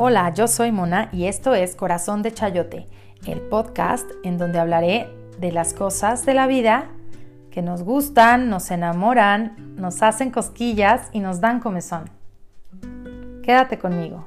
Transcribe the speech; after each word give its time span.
Hola, 0.00 0.32
yo 0.32 0.46
soy 0.46 0.70
Mona 0.70 1.08
y 1.12 1.24
esto 1.24 1.56
es 1.56 1.74
Corazón 1.74 2.22
de 2.22 2.32
Chayote, 2.32 2.86
el 3.26 3.40
podcast 3.40 4.08
en 4.22 4.38
donde 4.38 4.60
hablaré 4.60 5.08
de 5.40 5.50
las 5.50 5.74
cosas 5.74 6.24
de 6.24 6.34
la 6.34 6.46
vida 6.46 6.86
que 7.50 7.62
nos 7.62 7.82
gustan, 7.82 8.48
nos 8.48 8.70
enamoran, 8.70 9.74
nos 9.74 10.00
hacen 10.04 10.30
cosquillas 10.30 11.08
y 11.12 11.18
nos 11.18 11.40
dan 11.40 11.58
comezón. 11.58 12.04
Quédate 13.42 13.80
conmigo. 13.80 14.24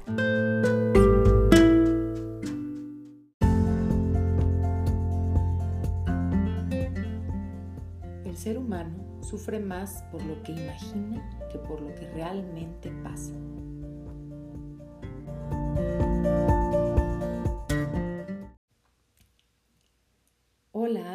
El 8.26 8.36
ser 8.36 8.58
humano 8.58 8.98
sufre 9.22 9.62
más 9.62 10.04
por 10.12 10.22
lo 10.22 10.44
que 10.44 10.52
imagina 10.52 11.22
que 11.50 11.60
por 11.60 11.80
lo 11.80 11.96
que 11.96 12.10
realmente 12.10 12.92
pasa. 13.06 13.32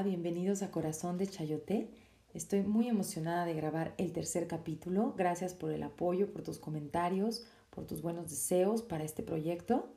Bienvenidos 0.03 0.63
a 0.63 0.71
Corazón 0.71 1.17
de 1.17 1.27
Chayote. 1.27 1.89
Estoy 2.35 2.61
muy 2.63 2.87
emocionada 2.87 3.47
de 3.47 3.55
grabar 3.55 3.95
el 3.97 4.13
tercer 4.13 4.47
capítulo. 4.47 5.15
Gracias 5.17 5.55
por 5.55 5.71
el 5.73 5.83
apoyo, 5.83 6.31
por 6.31 6.43
tus 6.43 6.59
comentarios, 6.59 7.47
por 7.71 7.87
tus 7.87 8.03
buenos 8.03 8.29
deseos 8.29 8.83
para 8.83 9.05
este 9.05 9.23
proyecto. 9.23 9.89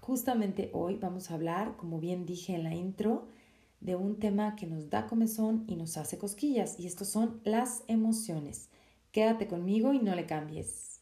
Justamente 0.00 0.70
hoy 0.74 0.96
vamos 0.96 1.30
a 1.30 1.34
hablar, 1.34 1.76
como 1.76 2.00
bien 2.00 2.26
dije 2.26 2.54
en 2.54 2.64
la 2.64 2.74
intro, 2.74 3.28
de 3.80 3.94
un 3.94 4.18
tema 4.18 4.56
que 4.56 4.66
nos 4.66 4.90
da 4.90 5.06
comezón 5.06 5.64
y 5.68 5.76
nos 5.76 5.96
hace 5.96 6.18
cosquillas, 6.18 6.78
y 6.80 6.86
estos 6.86 7.08
son 7.08 7.40
las 7.44 7.84
emociones. 7.86 8.68
Quédate 9.12 9.46
conmigo 9.46 9.92
y 9.92 10.00
no 10.00 10.14
le 10.16 10.26
cambies. 10.26 11.00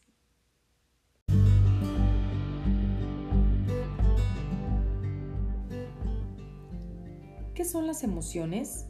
¿Qué 7.55 7.63
son 7.63 7.87
las 7.87 8.03
emociones? 8.03 8.85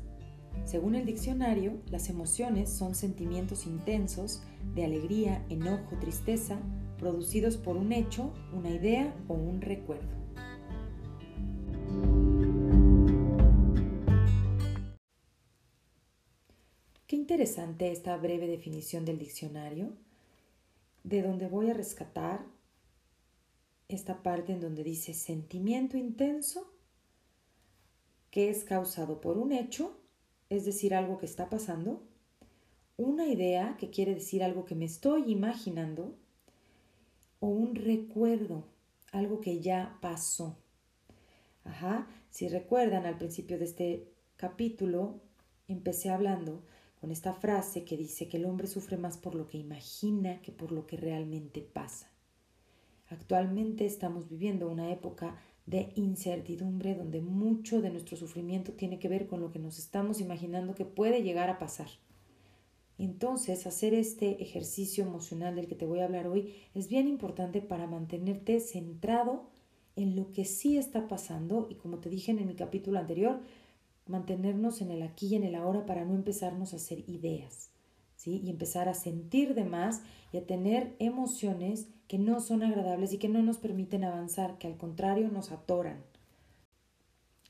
Según 0.63 0.95
el 0.95 1.05
diccionario, 1.05 1.79
las 1.91 2.09
emociones 2.09 2.67
son 2.67 2.95
sentimientos 2.95 3.67
intensos 3.67 4.41
de 4.73 4.83
alegría, 4.83 5.45
enojo, 5.49 5.95
tristeza, 5.99 6.59
producidos 6.97 7.57
por 7.57 7.77
un 7.77 7.91
hecho, 7.91 8.33
una 8.53 8.71
idea 8.71 9.15
o 9.27 9.35
un 9.35 9.61
recuerdo. 9.61 10.09
Qué 17.05 17.15
interesante 17.15 17.91
esta 17.91 18.17
breve 18.17 18.47
definición 18.47 19.05
del 19.05 19.19
diccionario, 19.19 19.93
de 21.03 21.21
donde 21.21 21.47
voy 21.47 21.69
a 21.69 21.75
rescatar 21.75 22.43
esta 23.89 24.23
parte 24.23 24.53
en 24.53 24.59
donde 24.59 24.83
dice 24.83 25.13
sentimiento 25.13 25.97
intenso 25.97 26.74
que 28.35 28.49
es 28.49 28.65
causado 28.65 29.21
por 29.21 29.37
un 29.37 29.53
hecho, 29.53 29.97
es 30.49 30.65
decir, 30.65 30.93
algo 30.93 31.17
que 31.17 31.25
está 31.25 31.49
pasando, 31.49 32.03
una 32.97 33.27
idea, 33.27 33.77
que 33.79 33.91
quiere 33.91 34.13
decir 34.13 34.43
algo 34.43 34.65
que 34.65 34.75
me 34.75 34.83
estoy 34.83 35.31
imaginando, 35.31 36.17
o 37.39 37.47
un 37.47 37.75
recuerdo, 37.75 38.65
algo 39.13 39.39
que 39.39 39.61
ya 39.61 39.97
pasó. 40.01 40.57
Ajá, 41.63 42.09
si 42.29 42.49
recuerdan 42.49 43.05
al 43.05 43.17
principio 43.17 43.57
de 43.57 43.63
este 43.63 44.11
capítulo, 44.35 45.21
empecé 45.69 46.09
hablando 46.09 46.61
con 46.99 47.11
esta 47.11 47.31
frase 47.31 47.85
que 47.85 47.95
dice 47.95 48.27
que 48.27 48.35
el 48.35 48.47
hombre 48.47 48.67
sufre 48.67 48.97
más 48.97 49.17
por 49.17 49.33
lo 49.33 49.47
que 49.47 49.59
imagina 49.59 50.41
que 50.41 50.51
por 50.51 50.73
lo 50.73 50.87
que 50.87 50.97
realmente 50.97 51.61
pasa. 51.61 52.11
Actualmente 53.07 53.85
estamos 53.85 54.27
viviendo 54.27 54.69
una 54.69 54.91
época 54.91 55.39
de 55.65 55.91
incertidumbre 55.95 56.95
donde 56.95 57.21
mucho 57.21 57.81
de 57.81 57.89
nuestro 57.89 58.17
sufrimiento 58.17 58.73
tiene 58.73 58.99
que 58.99 59.09
ver 59.09 59.27
con 59.27 59.41
lo 59.41 59.51
que 59.51 59.59
nos 59.59 59.79
estamos 59.79 60.21
imaginando 60.21 60.75
que 60.75 60.85
puede 60.85 61.23
llegar 61.23 61.49
a 61.49 61.57
pasar. 61.57 61.87
Entonces, 62.97 63.67
hacer 63.67 63.93
este 63.93 64.41
ejercicio 64.41 65.03
emocional 65.03 65.55
del 65.55 65.67
que 65.67 65.75
te 65.75 65.85
voy 65.85 65.99
a 65.99 66.05
hablar 66.05 66.27
hoy 66.27 66.53
es 66.73 66.87
bien 66.87 67.07
importante 67.07 67.61
para 67.61 67.87
mantenerte 67.87 68.59
centrado 68.59 69.49
en 69.95 70.15
lo 70.15 70.31
que 70.31 70.45
sí 70.45 70.77
está 70.77 71.07
pasando 71.07 71.67
y 71.69 71.75
como 71.75 71.99
te 71.99 72.09
dije 72.09 72.31
en 72.31 72.45
mi 72.45 72.55
capítulo 72.55 72.99
anterior, 72.99 73.41
mantenernos 74.07 74.81
en 74.81 74.91
el 74.91 75.01
aquí 75.01 75.27
y 75.27 75.35
en 75.35 75.43
el 75.43 75.55
ahora 75.55 75.85
para 75.85 76.05
no 76.05 76.15
empezarnos 76.15 76.73
a 76.73 76.77
hacer 76.77 76.99
ideas, 77.09 77.71
¿sí? 78.15 78.41
Y 78.43 78.49
empezar 78.49 78.87
a 78.87 78.93
sentir 78.93 79.55
de 79.55 79.65
más 79.65 80.01
y 80.31 80.37
a 80.37 80.45
tener 80.45 80.95
emociones 80.99 81.87
que 82.07 82.17
no 82.17 82.39
son 82.39 82.63
agradables 82.63 83.13
y 83.13 83.17
que 83.17 83.29
no 83.29 83.41
nos 83.41 83.57
permiten 83.57 84.03
avanzar, 84.03 84.57
que 84.57 84.67
al 84.67 84.77
contrario 84.77 85.29
nos 85.29 85.51
atoran. 85.51 86.03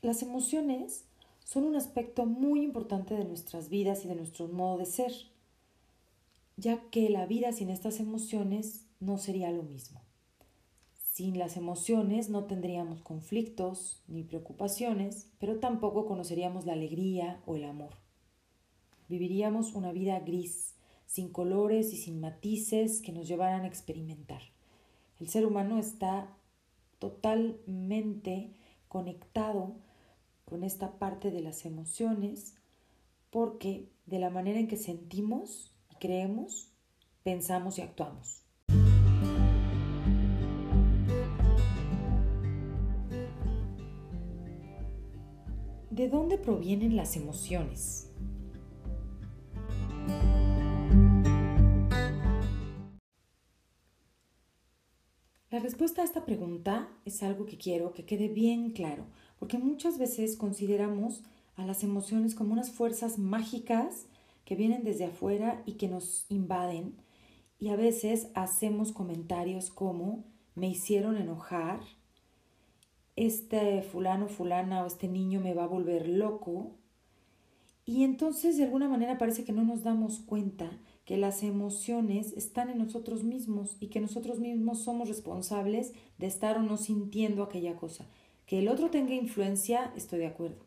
Las 0.02 0.22
emociones 0.22 1.04
son 1.44 1.64
un 1.64 1.76
aspecto 1.76 2.26
muy 2.26 2.62
importante 2.62 3.14
de 3.14 3.24
nuestras 3.24 3.68
vidas 3.68 4.04
y 4.04 4.08
de 4.08 4.14
nuestro 4.14 4.48
modo 4.48 4.78
de 4.78 4.86
ser, 4.86 5.12
ya 6.56 6.80
que 6.90 7.10
la 7.10 7.26
vida 7.26 7.52
sin 7.52 7.70
estas 7.70 8.00
emociones 8.00 8.86
no 9.00 9.18
sería 9.18 9.50
lo 9.50 9.62
mismo. 9.62 10.00
Sin 11.12 11.38
las 11.38 11.56
emociones 11.56 12.28
no 12.28 12.44
tendríamos 12.44 13.00
conflictos 13.00 14.02
ni 14.06 14.22
preocupaciones, 14.22 15.28
pero 15.38 15.58
tampoco 15.58 16.06
conoceríamos 16.06 16.66
la 16.66 16.74
alegría 16.74 17.40
o 17.46 17.56
el 17.56 17.64
amor. 17.64 17.90
Viviríamos 19.08 19.74
una 19.74 19.92
vida 19.92 20.20
gris, 20.20 20.75
sin 21.06 21.30
colores 21.30 21.92
y 21.92 21.96
sin 21.96 22.20
matices 22.20 23.00
que 23.00 23.12
nos 23.12 23.26
llevaran 23.28 23.62
a 23.62 23.68
experimentar. 23.68 24.42
El 25.18 25.28
ser 25.28 25.46
humano 25.46 25.78
está 25.78 26.28
totalmente 26.98 28.50
conectado 28.88 29.76
con 30.44 30.62
esta 30.62 30.98
parte 30.98 31.30
de 31.30 31.40
las 31.40 31.64
emociones 31.64 32.54
porque 33.30 33.88
de 34.06 34.18
la 34.18 34.30
manera 34.30 34.58
en 34.58 34.68
que 34.68 34.76
sentimos 34.76 35.74
y 35.90 35.96
creemos, 35.96 36.70
pensamos 37.22 37.78
y 37.78 37.82
actuamos. 37.82 38.42
¿De 45.90 46.08
dónde 46.10 46.36
provienen 46.36 46.94
las 46.94 47.16
emociones? 47.16 48.05
La 55.56 55.62
respuesta 55.62 56.02
a 56.02 56.04
esta 56.04 56.26
pregunta 56.26 56.86
es 57.06 57.22
algo 57.22 57.46
que 57.46 57.56
quiero 57.56 57.94
que 57.94 58.04
quede 58.04 58.28
bien 58.28 58.72
claro, 58.72 59.06
porque 59.38 59.56
muchas 59.56 59.96
veces 59.96 60.36
consideramos 60.36 61.22
a 61.56 61.64
las 61.64 61.82
emociones 61.82 62.34
como 62.34 62.52
unas 62.52 62.70
fuerzas 62.70 63.18
mágicas 63.18 64.04
que 64.44 64.54
vienen 64.54 64.84
desde 64.84 65.06
afuera 65.06 65.62
y 65.64 65.78
que 65.78 65.88
nos 65.88 66.26
invaden, 66.28 66.94
y 67.58 67.70
a 67.70 67.76
veces 67.76 68.28
hacemos 68.34 68.92
comentarios 68.92 69.70
como 69.70 70.24
me 70.54 70.68
hicieron 70.68 71.16
enojar, 71.16 71.80
este 73.16 73.80
fulano, 73.80 74.28
fulana 74.28 74.82
o 74.82 74.86
este 74.86 75.08
niño 75.08 75.40
me 75.40 75.54
va 75.54 75.64
a 75.64 75.68
volver 75.68 76.06
loco, 76.06 76.72
y 77.86 78.04
entonces 78.04 78.58
de 78.58 78.64
alguna 78.64 78.90
manera 78.90 79.16
parece 79.16 79.42
que 79.44 79.54
no 79.54 79.64
nos 79.64 79.84
damos 79.84 80.18
cuenta 80.18 80.70
que 81.06 81.16
las 81.16 81.44
emociones 81.44 82.32
están 82.32 82.68
en 82.68 82.78
nosotros 82.78 83.22
mismos 83.22 83.76
y 83.78 83.86
que 83.86 84.00
nosotros 84.00 84.40
mismos 84.40 84.82
somos 84.82 85.08
responsables 85.08 85.92
de 86.18 86.26
estar 86.26 86.58
o 86.58 86.62
no 86.62 86.76
sintiendo 86.76 87.44
aquella 87.44 87.76
cosa. 87.76 88.06
Que 88.44 88.58
el 88.58 88.68
otro 88.68 88.90
tenga 88.90 89.14
influencia, 89.14 89.92
estoy 89.96 90.18
de 90.18 90.26
acuerdo. 90.26 90.66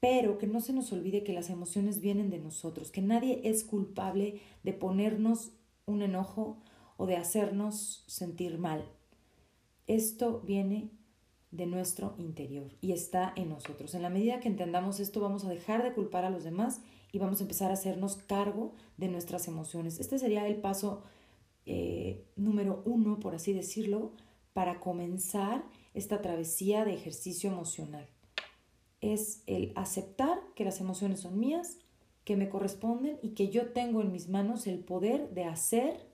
Pero 0.00 0.36
que 0.36 0.48
no 0.48 0.60
se 0.60 0.72
nos 0.72 0.92
olvide 0.92 1.22
que 1.22 1.32
las 1.32 1.48
emociones 1.48 2.00
vienen 2.00 2.28
de 2.28 2.40
nosotros, 2.40 2.90
que 2.90 3.02
nadie 3.02 3.40
es 3.44 3.62
culpable 3.62 4.40
de 4.64 4.72
ponernos 4.72 5.52
un 5.86 6.02
enojo 6.02 6.58
o 6.96 7.06
de 7.06 7.16
hacernos 7.16 8.02
sentir 8.08 8.58
mal. 8.58 8.84
Esto 9.86 10.40
viene 10.44 10.90
de 11.52 11.66
nuestro 11.66 12.16
interior 12.18 12.72
y 12.80 12.90
está 12.90 13.32
en 13.36 13.50
nosotros. 13.50 13.94
En 13.94 14.02
la 14.02 14.10
medida 14.10 14.40
que 14.40 14.48
entendamos 14.48 14.98
esto, 14.98 15.20
vamos 15.20 15.44
a 15.44 15.50
dejar 15.50 15.84
de 15.84 15.92
culpar 15.92 16.24
a 16.24 16.30
los 16.30 16.42
demás 16.42 16.80
y 17.12 17.18
vamos 17.18 17.40
a 17.40 17.42
empezar 17.42 17.70
a 17.70 17.74
hacernos 17.74 18.16
cargo 18.16 18.74
de 18.96 19.08
nuestras 19.08 19.46
emociones. 19.46 20.00
Este 20.00 20.18
sería 20.18 20.46
el 20.48 20.56
paso 20.56 21.02
eh, 21.66 22.24
número 22.36 22.82
uno, 22.86 23.20
por 23.20 23.34
así 23.34 23.52
decirlo, 23.52 24.12
para 24.54 24.80
comenzar 24.80 25.62
esta 25.94 26.22
travesía 26.22 26.84
de 26.84 26.94
ejercicio 26.94 27.50
emocional. 27.50 28.08
Es 29.02 29.42
el 29.46 29.72
aceptar 29.76 30.40
que 30.54 30.64
las 30.64 30.80
emociones 30.80 31.20
son 31.20 31.38
mías, 31.38 31.78
que 32.24 32.36
me 32.36 32.48
corresponden 32.48 33.18
y 33.22 33.30
que 33.30 33.50
yo 33.50 33.72
tengo 33.72 34.00
en 34.00 34.12
mis 34.12 34.28
manos 34.28 34.66
el 34.66 34.78
poder 34.78 35.30
de 35.30 35.44
hacer 35.44 36.08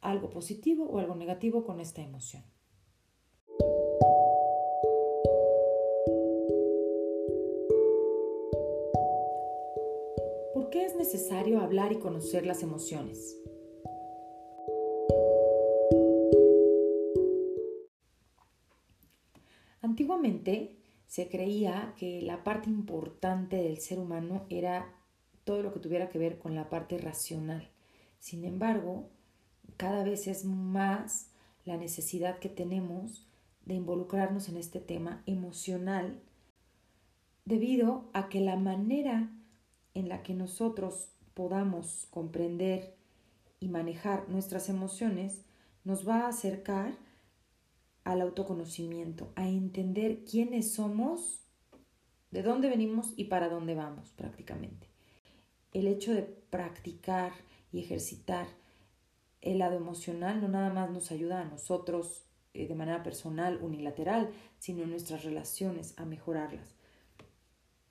algo 0.00 0.30
positivo 0.30 0.84
o 0.84 0.98
algo 0.98 1.16
negativo 1.16 1.64
con 1.64 1.80
esta 1.80 2.02
emoción. 2.02 2.44
es 10.88 10.96
necesario 10.96 11.60
hablar 11.60 11.92
y 11.92 11.98
conocer 11.98 12.46
las 12.46 12.62
emociones. 12.62 13.36
Antiguamente 19.82 20.78
se 21.06 21.28
creía 21.28 21.94
que 21.98 22.22
la 22.22 22.42
parte 22.42 22.70
importante 22.70 23.56
del 23.56 23.78
ser 23.80 23.98
humano 23.98 24.46
era 24.48 24.94
todo 25.44 25.62
lo 25.62 25.74
que 25.74 25.80
tuviera 25.80 26.08
que 26.08 26.18
ver 26.18 26.38
con 26.38 26.54
la 26.54 26.70
parte 26.70 26.96
racional. 26.96 27.68
Sin 28.18 28.46
embargo, 28.46 29.10
cada 29.76 30.04
vez 30.04 30.26
es 30.26 30.46
más 30.46 31.32
la 31.66 31.76
necesidad 31.76 32.38
que 32.38 32.48
tenemos 32.48 33.28
de 33.66 33.74
involucrarnos 33.74 34.48
en 34.48 34.56
este 34.56 34.80
tema 34.80 35.22
emocional 35.26 36.22
debido 37.44 38.08
a 38.14 38.30
que 38.30 38.40
la 38.40 38.56
manera 38.56 39.30
en 39.98 40.08
la 40.08 40.22
que 40.22 40.32
nosotros 40.32 41.10
podamos 41.34 42.06
comprender 42.10 42.94
y 43.58 43.68
manejar 43.68 44.28
nuestras 44.28 44.68
emociones 44.68 45.42
nos 45.82 46.08
va 46.08 46.22
a 46.22 46.28
acercar 46.28 46.96
al 48.04 48.20
autoconocimiento, 48.20 49.32
a 49.34 49.48
entender 49.48 50.24
quiénes 50.24 50.72
somos, 50.72 51.42
de 52.30 52.42
dónde 52.42 52.68
venimos 52.68 53.12
y 53.16 53.24
para 53.24 53.48
dónde 53.48 53.74
vamos 53.74 54.10
prácticamente. 54.10 54.86
El 55.72 55.88
hecho 55.88 56.12
de 56.12 56.22
practicar 56.22 57.32
y 57.72 57.80
ejercitar 57.80 58.46
el 59.40 59.58
lado 59.58 59.76
emocional 59.76 60.40
no 60.40 60.48
nada 60.48 60.72
más 60.72 60.90
nos 60.90 61.10
ayuda 61.10 61.40
a 61.40 61.44
nosotros 61.44 62.22
eh, 62.54 62.68
de 62.68 62.74
manera 62.74 63.02
personal, 63.02 63.58
unilateral, 63.62 64.30
sino 64.58 64.84
en 64.84 64.90
nuestras 64.90 65.24
relaciones, 65.24 65.94
a 65.98 66.04
mejorarlas. 66.04 66.76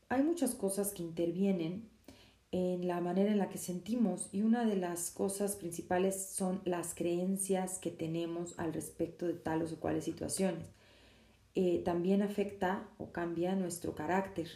Hay 0.09 0.23
muchas 0.23 0.55
cosas 0.55 0.93
que 0.93 1.03
intervienen 1.03 1.96
en 2.51 2.87
la 2.87 3.01
manera 3.01 3.31
en 3.31 3.39
la 3.39 3.49
que 3.49 3.57
sentimos 3.57 4.29
y 4.31 4.41
una 4.41 4.65
de 4.65 4.77
las 4.77 5.11
cosas 5.11 5.55
principales 5.55 6.29
son 6.31 6.61
las 6.65 6.93
creencias 6.93 7.77
que 7.79 7.91
tenemos 7.91 8.57
al 8.57 8.73
respecto 8.73 9.27
de 9.27 9.33
tales 9.33 9.73
o 9.73 9.79
cuales 9.79 10.05
situaciones. 10.05 10.65
Eh, 11.55 11.81
también 11.83 12.21
afecta 12.21 12.87
o 12.97 13.11
cambia 13.11 13.55
nuestro 13.55 13.95
carácter. 13.95 14.47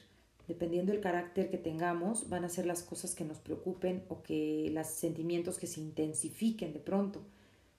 Dependiendo 0.47 0.91
del 0.91 1.01
carácter 1.01 1.49
que 1.49 1.57
tengamos, 1.57 2.29
van 2.29 2.43
a 2.43 2.49
ser 2.49 2.65
las 2.65 2.83
cosas 2.83 3.15
que 3.15 3.25
nos 3.25 3.39
preocupen 3.39 4.03
o 4.07 4.21
que 4.21 4.69
los 4.73 4.87
sentimientos 4.87 5.57
que 5.57 5.67
se 5.67 5.81
intensifiquen 5.81 6.73
de 6.73 6.79
pronto. 6.79 7.23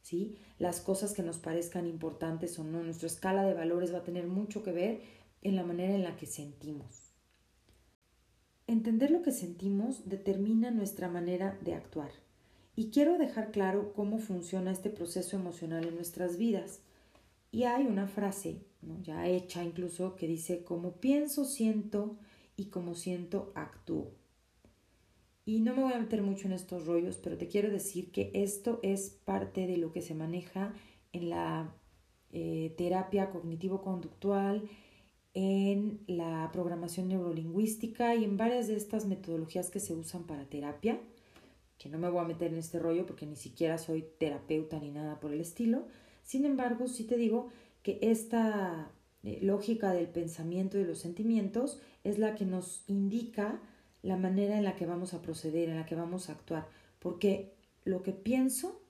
¿sí? 0.02 0.36
Las 0.58 0.80
cosas 0.80 1.12
que 1.12 1.22
nos 1.22 1.38
parezcan 1.38 1.86
importantes 1.86 2.58
o 2.58 2.64
no. 2.64 2.82
Nuestra 2.82 3.06
escala 3.06 3.44
de 3.44 3.54
valores 3.54 3.94
va 3.94 3.98
a 3.98 4.04
tener 4.04 4.26
mucho 4.26 4.62
que 4.62 4.72
ver 4.72 5.02
en 5.42 5.56
la 5.56 5.64
manera 5.64 5.94
en 5.94 6.04
la 6.04 6.16
que 6.16 6.26
sentimos. 6.26 7.01
Entender 8.72 9.10
lo 9.10 9.20
que 9.20 9.32
sentimos 9.32 10.08
determina 10.08 10.70
nuestra 10.70 11.06
manera 11.06 11.58
de 11.60 11.74
actuar. 11.74 12.10
Y 12.74 12.88
quiero 12.88 13.19
dejar 13.19 13.50
claro 13.50 13.92
cómo 13.92 14.19
funciona 14.19 14.72
este 14.72 14.88
proceso 14.88 15.36
emocional 15.36 15.86
en 15.86 15.94
nuestras 15.94 16.38
vidas. 16.38 16.80
Y 17.50 17.64
hay 17.64 17.84
una 17.84 18.06
frase, 18.06 18.62
ya 19.02 19.28
hecha 19.28 19.62
incluso, 19.62 20.16
que 20.16 20.26
dice, 20.26 20.64
como 20.64 20.92
pienso, 20.92 21.44
siento 21.44 22.16
y 22.56 22.70
como 22.70 22.94
siento, 22.94 23.52
actúo. 23.54 24.10
Y 25.44 25.60
no 25.60 25.76
me 25.76 25.82
voy 25.82 25.92
a 25.92 26.00
meter 26.00 26.22
mucho 26.22 26.46
en 26.46 26.54
estos 26.54 26.86
rollos, 26.86 27.19
pero 27.22 27.36
te 27.36 27.48
quiero 27.48 27.70
decir 27.70 28.10
que 28.10 28.30
esto 28.32 28.80
es 28.82 29.10
parte 29.10 29.66
de 29.66 29.76
lo 29.76 29.92
que 29.92 30.00
se 30.00 30.14
maneja 30.14 30.72
en 31.12 31.28
la 31.28 31.74
eh, 32.32 32.72
terapia 32.78 33.28
cognitivo-conductual, 33.28 34.66
en 35.34 36.00
la 36.06 36.50
programación 36.52 37.08
neurolingüística 37.08 38.14
y 38.14 38.25
en 38.25 38.37
varias 38.37 38.69
de 38.69 38.76
estas 38.76 39.06
metodologías 39.06 39.70
que 39.70 39.81
se 39.81 39.94
usan 39.94 40.25
para 40.25 40.44
terapia, 40.44 41.00
que 41.79 41.88
no 41.88 41.99
me 41.99 42.11
voy 42.11 42.20
a 42.20 42.29
meter 42.29 42.52
en 42.52 42.58
este 42.58 42.79
rollo 42.79 43.06
porque 43.06 43.26
ni 43.26 43.37
siquiera 43.37 43.79
soy 43.79 44.05
terapeuta 44.19 44.79
ni 44.79 44.90
nada 44.90 45.20
por 45.20 45.32
el 45.32 45.40
estilo. 45.40 45.87
Sin 46.23 46.44
embargo, 46.44 46.87
sí 46.87 47.05
te 47.05 47.17
digo 47.17 47.49
que 47.82 47.99
esta 48.02 48.90
eh, 49.25 49.38
lógica 49.43 49.93
del 49.93 50.08
pensamiento 50.08 50.76
y 50.76 50.82
de 50.82 50.88
los 50.88 50.99
sentimientos 50.99 51.81
es 52.05 52.19
la 52.19 52.34
que 52.34 52.44
nos 52.44 52.84
indica 52.87 53.61
la 54.02 54.17
manera 54.17 54.58
en 54.58 54.64
la 54.64 54.76
que 54.76 54.87
vamos 54.87 55.14
a 55.14 55.23
proceder, 55.23 55.69
en 55.69 55.76
la 55.76 55.87
que 55.87 55.94
vamos 55.94 56.29
a 56.29 56.32
actuar, 56.32 56.69
porque 56.99 57.55
lo 57.84 58.02
que 58.02 58.12
pienso, 58.12 58.81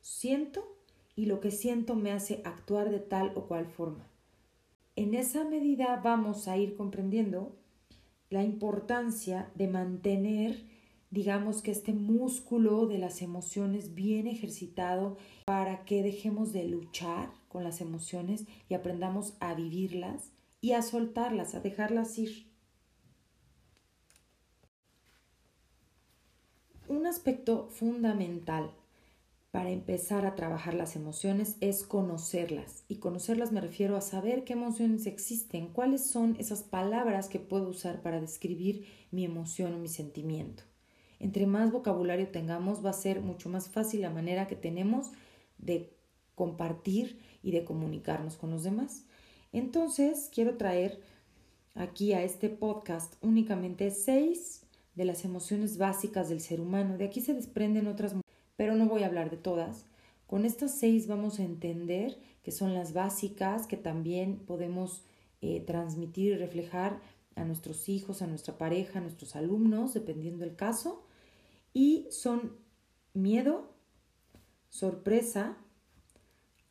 siento 0.00 0.76
y 1.14 1.26
lo 1.26 1.40
que 1.40 1.50
siento 1.50 1.94
me 1.94 2.12
hace 2.12 2.42
actuar 2.44 2.90
de 2.90 2.98
tal 2.98 3.32
o 3.36 3.46
cual 3.46 3.66
forma 3.66 4.06
en 4.96 5.14
esa 5.14 5.44
medida 5.44 6.00
vamos 6.02 6.48
a 6.48 6.56
ir 6.56 6.74
comprendiendo 6.74 7.54
la 8.30 8.42
importancia 8.42 9.50
de 9.54 9.68
mantener, 9.68 10.64
digamos 11.10 11.60
que 11.60 11.70
este 11.70 11.92
músculo 11.92 12.86
de 12.86 12.98
las 12.98 13.20
emociones 13.20 13.94
bien 13.94 14.26
ejercitado 14.26 15.18
para 15.44 15.84
que 15.84 16.02
dejemos 16.02 16.52
de 16.52 16.64
luchar 16.64 17.30
con 17.48 17.62
las 17.62 17.82
emociones 17.82 18.46
y 18.70 18.74
aprendamos 18.74 19.34
a 19.38 19.54
vivirlas 19.54 20.32
y 20.62 20.72
a 20.72 20.80
soltarlas, 20.80 21.54
a 21.54 21.60
dejarlas 21.60 22.18
ir. 22.18 22.46
Un 26.88 27.06
aspecto 27.06 27.68
fundamental 27.68 28.70
para 29.56 29.70
empezar 29.70 30.26
a 30.26 30.34
trabajar 30.34 30.74
las 30.74 30.96
emociones 30.96 31.56
es 31.62 31.82
conocerlas. 31.82 32.84
Y 32.88 32.96
conocerlas 32.96 33.52
me 33.52 33.62
refiero 33.62 33.96
a 33.96 34.02
saber 34.02 34.44
qué 34.44 34.52
emociones 34.52 35.06
existen, 35.06 35.68
cuáles 35.68 36.04
son 36.04 36.36
esas 36.38 36.62
palabras 36.62 37.30
que 37.30 37.38
puedo 37.38 37.70
usar 37.70 38.02
para 38.02 38.20
describir 38.20 38.86
mi 39.10 39.24
emoción 39.24 39.72
o 39.72 39.78
mi 39.78 39.88
sentimiento. 39.88 40.62
Entre 41.20 41.46
más 41.46 41.72
vocabulario 41.72 42.28
tengamos, 42.28 42.84
va 42.84 42.90
a 42.90 42.92
ser 42.92 43.22
mucho 43.22 43.48
más 43.48 43.70
fácil 43.70 44.02
la 44.02 44.10
manera 44.10 44.46
que 44.46 44.56
tenemos 44.56 45.12
de 45.56 45.96
compartir 46.34 47.18
y 47.42 47.52
de 47.52 47.64
comunicarnos 47.64 48.36
con 48.36 48.50
los 48.50 48.62
demás. 48.62 49.06
Entonces, 49.54 50.28
quiero 50.34 50.58
traer 50.58 51.00
aquí 51.74 52.12
a 52.12 52.22
este 52.22 52.50
podcast 52.50 53.14
únicamente 53.22 53.90
seis 53.90 54.66
de 54.94 55.06
las 55.06 55.24
emociones 55.24 55.78
básicas 55.78 56.28
del 56.28 56.42
ser 56.42 56.60
humano. 56.60 56.98
De 56.98 57.06
aquí 57.06 57.22
se 57.22 57.32
desprenden 57.32 57.86
otras 57.86 58.12
pero 58.56 58.74
no 58.74 58.86
voy 58.86 59.02
a 59.02 59.06
hablar 59.06 59.30
de 59.30 59.36
todas. 59.36 59.86
Con 60.26 60.44
estas 60.44 60.72
seis 60.76 61.06
vamos 61.06 61.38
a 61.38 61.44
entender 61.44 62.18
que 62.42 62.50
son 62.50 62.74
las 62.74 62.92
básicas 62.92 63.66
que 63.66 63.76
también 63.76 64.38
podemos 64.38 65.04
eh, 65.40 65.60
transmitir 65.60 66.32
y 66.32 66.36
reflejar 66.36 67.00
a 67.34 67.44
nuestros 67.44 67.88
hijos, 67.88 68.22
a 68.22 68.26
nuestra 68.26 68.58
pareja, 68.58 68.98
a 68.98 69.02
nuestros 69.02 69.36
alumnos, 69.36 69.94
dependiendo 69.94 70.44
del 70.44 70.56
caso. 70.56 71.04
Y 71.74 72.08
son 72.10 72.56
miedo, 73.12 73.74
sorpresa, 74.70 75.56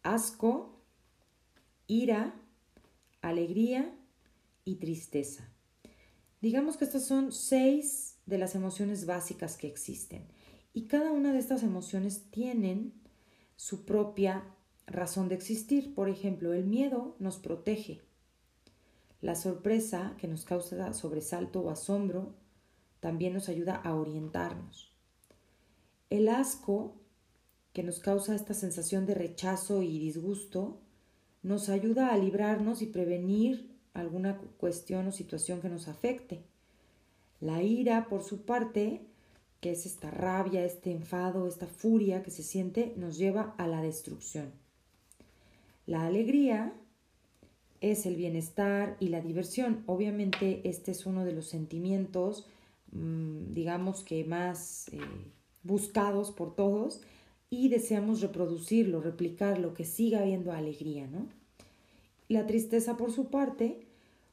asco, 0.01 0.82
ira, 1.88 2.34
alegría 3.22 3.96
y 4.63 4.75
tristeza. 4.75 5.48
Digamos 6.42 6.77
que 6.77 6.86
estas 6.86 7.06
son 7.06 7.32
seis 7.32 8.18
de 8.25 8.38
las 8.38 8.56
emociones 8.56 9.06
básicas 9.06 9.58
que 9.58 9.68
existen. 9.68 10.27
Y 10.75 10.88
cada 10.88 11.13
una 11.13 11.32
de 11.32 11.39
estas 11.39 11.63
emociones 11.63 12.29
tienen 12.32 12.91
su 13.55 13.86
propia 13.86 14.44
razón 14.86 15.29
de 15.29 15.36
existir. 15.36 15.96
Por 15.96 16.10
ejemplo, 16.10 16.51
el 16.51 16.65
miedo 16.65 17.15
nos 17.17 17.38
protege. 17.38 18.01
La 19.22 19.36
sorpresa, 19.36 20.15
que 20.17 20.27
nos 20.27 20.44
causa 20.44 20.91
sobresalto 20.91 21.62
o 21.62 21.70
asombro, 21.70 22.36
también 23.00 23.34
nos 23.34 23.48
ayuda 23.48 23.77
a 23.77 23.96
orientarnos. 23.96 24.94
El 26.10 26.27
asco, 26.27 27.00
que 27.72 27.82
nos 27.82 28.00
causa 28.00 28.36
esta 28.36 28.53
sensación 28.53 29.05
de 29.05 29.15
rechazo 29.15 29.82
y 29.82 29.98
disgusto, 29.98 30.82
nos 31.41 31.70
ayuda 31.70 32.13
a 32.13 32.17
librarnos 32.17 32.82
y 32.82 32.88
prevenir 32.88 33.79
alguna 33.94 34.41
cuestión 34.58 35.08
o 35.08 35.13
situación 35.13 35.62
que 35.62 35.70
nos 35.70 35.88
afecte. 35.88 36.44
La 37.39 37.63
ira, 37.63 38.10
por 38.10 38.24
su 38.24 38.41
parte, 38.41 39.08
que 39.65 39.72
es 39.72 39.88
esta 39.88 40.12
rabia, 40.12 40.63
este 40.63 40.91
enfado, 40.91 41.48
esta 41.48 41.65
furia 41.65 42.22
que 42.22 42.29
se 42.29 42.43
siente, 42.43 42.93
nos 42.98 43.17
lleva 43.17 43.55
a 43.57 43.65
la 43.65 43.81
destrucción. 43.81 44.51
La 45.88 46.05
alegría 46.05 46.72
es 47.81 48.05
el 48.05 48.15
bienestar 48.15 48.95
y 49.00 49.07
la 49.07 49.22
diversión. 49.22 49.81
Obviamente 49.88 50.62
este 50.65 50.91
es 50.91 51.07
uno 51.07 51.25
de 51.25 51.31
los 51.31 51.48
sentimientos, 51.48 52.45
mm, 52.91 53.53
digamos 53.53 54.03
que 54.03 54.24
más 54.24 54.88
eh, 54.89 55.00
buscados 55.63 56.29
por 56.29 56.55
todos 56.55 57.01
y 57.50 57.69
deseamos 57.69 58.22
reproducirlo, 58.22 59.01
replicarlo, 59.01 59.74
que 59.74 59.84
siga 59.84 60.19
habiendo 60.19 60.51
alegría, 60.51 61.07
¿no? 61.07 61.27
La 62.27 62.45
tristeza, 62.45 62.98
por 62.98 63.12
su 63.12 63.31
parte, 63.31 63.88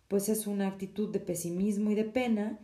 pues 0.09 0.29
es 0.29 0.47
una 0.47 0.69
actitud 0.69 1.09
de 1.11 1.21
pesimismo 1.21 1.91
y 1.91 1.95
de 1.95 2.05
pena 2.05 2.59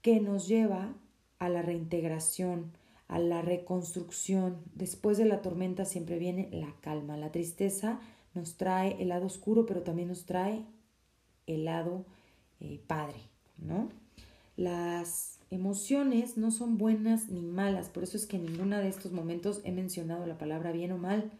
que 0.00 0.20
nos 0.20 0.46
lleva 0.46 0.94
a 1.38 1.48
la 1.48 1.62
reintegración, 1.62 2.72
a 3.08 3.18
la 3.18 3.42
reconstrucción. 3.42 4.58
Después 4.74 5.18
de 5.18 5.24
la 5.24 5.42
tormenta 5.42 5.84
siempre 5.84 6.18
viene 6.18 6.48
la 6.52 6.74
calma. 6.80 7.16
La 7.16 7.32
tristeza 7.32 8.00
nos 8.34 8.56
trae 8.56 9.00
el 9.00 9.08
lado 9.08 9.26
oscuro, 9.26 9.66
pero 9.66 9.82
también 9.82 10.08
nos 10.08 10.26
trae 10.26 10.64
el 11.46 11.64
lado 11.64 12.04
eh, 12.60 12.80
padre, 12.86 13.20
¿no? 13.56 13.88
Las 14.56 15.38
emociones 15.50 16.36
no 16.36 16.50
son 16.50 16.78
buenas 16.78 17.28
ni 17.28 17.42
malas, 17.42 17.88
por 17.88 18.02
eso 18.02 18.16
es 18.16 18.26
que 18.26 18.36
en 18.36 18.46
ninguna 18.46 18.80
de 18.80 18.88
estos 18.88 19.12
momentos 19.12 19.60
he 19.64 19.72
mencionado 19.72 20.26
la 20.26 20.36
palabra 20.36 20.72
bien 20.72 20.92
o 20.92 20.98
mal. 20.98 21.30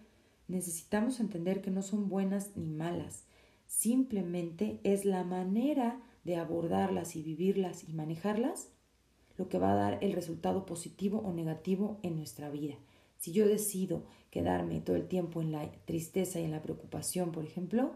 Necesitamos 0.46 1.20
entender 1.20 1.60
que 1.60 1.70
no 1.70 1.82
son 1.82 2.08
buenas 2.08 2.56
ni 2.56 2.70
malas, 2.70 3.24
simplemente 3.66 4.80
es 4.84 5.04
la 5.04 5.24
manera 5.24 6.00
de 6.24 6.36
abordarlas 6.36 7.16
y 7.16 7.22
vivirlas 7.22 7.84
y 7.88 7.92
manejarlas 7.92 8.68
lo 9.38 9.49
que 9.49 9.59
va 9.59 9.73
a 9.73 9.76
dar 9.76 9.99
el 10.02 10.12
resultado 10.12 10.66
positivo 10.66 11.18
o 11.21 11.33
negativo 11.33 11.99
en 12.02 12.16
nuestra 12.16 12.50
vida. 12.50 12.75
Si 13.18 13.33
yo 13.33 13.47
decido 13.47 14.02
quedarme 14.30 14.80
todo 14.80 14.97
el 14.97 15.09
tiempo 15.09 15.40
en 15.40 15.52
la 15.52 15.71
tristeza 15.87 16.40
y 16.40 16.45
en 16.45 16.50
la 16.50 16.61
preocupación, 16.61 17.33
por 17.33 17.45
ejemplo, 17.45 17.92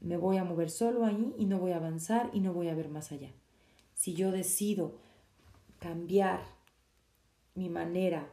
me 0.00 0.16
voy 0.16 0.36
a 0.36 0.44
mover 0.44 0.70
solo 0.70 1.06
ahí 1.06 1.32
y 1.38 1.46
no 1.46 1.58
voy 1.58 1.72
a 1.72 1.76
avanzar 1.76 2.28
y 2.34 2.40
no 2.40 2.52
voy 2.52 2.68
a 2.68 2.74
ver 2.74 2.88
más 2.88 3.12
allá. 3.12 3.30
Si 3.94 4.14
yo 4.14 4.32
decido 4.32 4.96
cambiar 5.78 6.40
mi 7.54 7.68
manera 7.68 8.28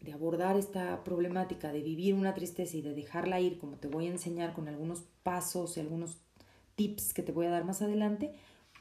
de 0.00 0.12
abordar 0.12 0.56
esta 0.56 1.02
problemática, 1.02 1.72
de 1.72 1.82
vivir 1.82 2.14
una 2.14 2.34
tristeza 2.34 2.76
y 2.76 2.82
de 2.82 2.94
dejarla 2.94 3.40
ir, 3.40 3.58
como 3.58 3.76
te 3.76 3.88
voy 3.88 4.06
a 4.06 4.10
enseñar 4.10 4.52
con 4.52 4.68
algunos 4.68 5.02
pasos 5.22 5.76
y 5.76 5.80
algunos 5.80 6.18
tips 6.76 7.12
que 7.12 7.22
te 7.22 7.32
voy 7.32 7.46
a 7.46 7.50
dar 7.50 7.64
más 7.64 7.82
adelante, 7.82 8.34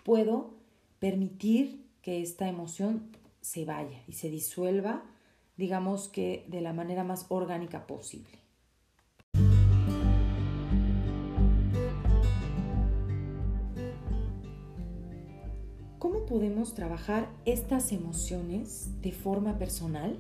puedo 0.04 0.54
permitir 1.00 1.87
que 2.08 2.22
esta 2.22 2.48
emoción 2.48 3.12
se 3.42 3.66
vaya 3.66 4.02
y 4.08 4.14
se 4.14 4.30
disuelva, 4.30 5.04
digamos 5.58 6.08
que 6.08 6.46
de 6.48 6.62
la 6.62 6.72
manera 6.72 7.04
más 7.04 7.26
orgánica 7.28 7.86
posible. 7.86 8.40
¿Cómo 16.00 16.26
podemos 16.26 16.74
trabajar 16.76 17.28
estas 17.44 17.92
emociones 17.92 19.02
de 19.02 19.12
forma 19.12 19.58
personal? 19.58 20.18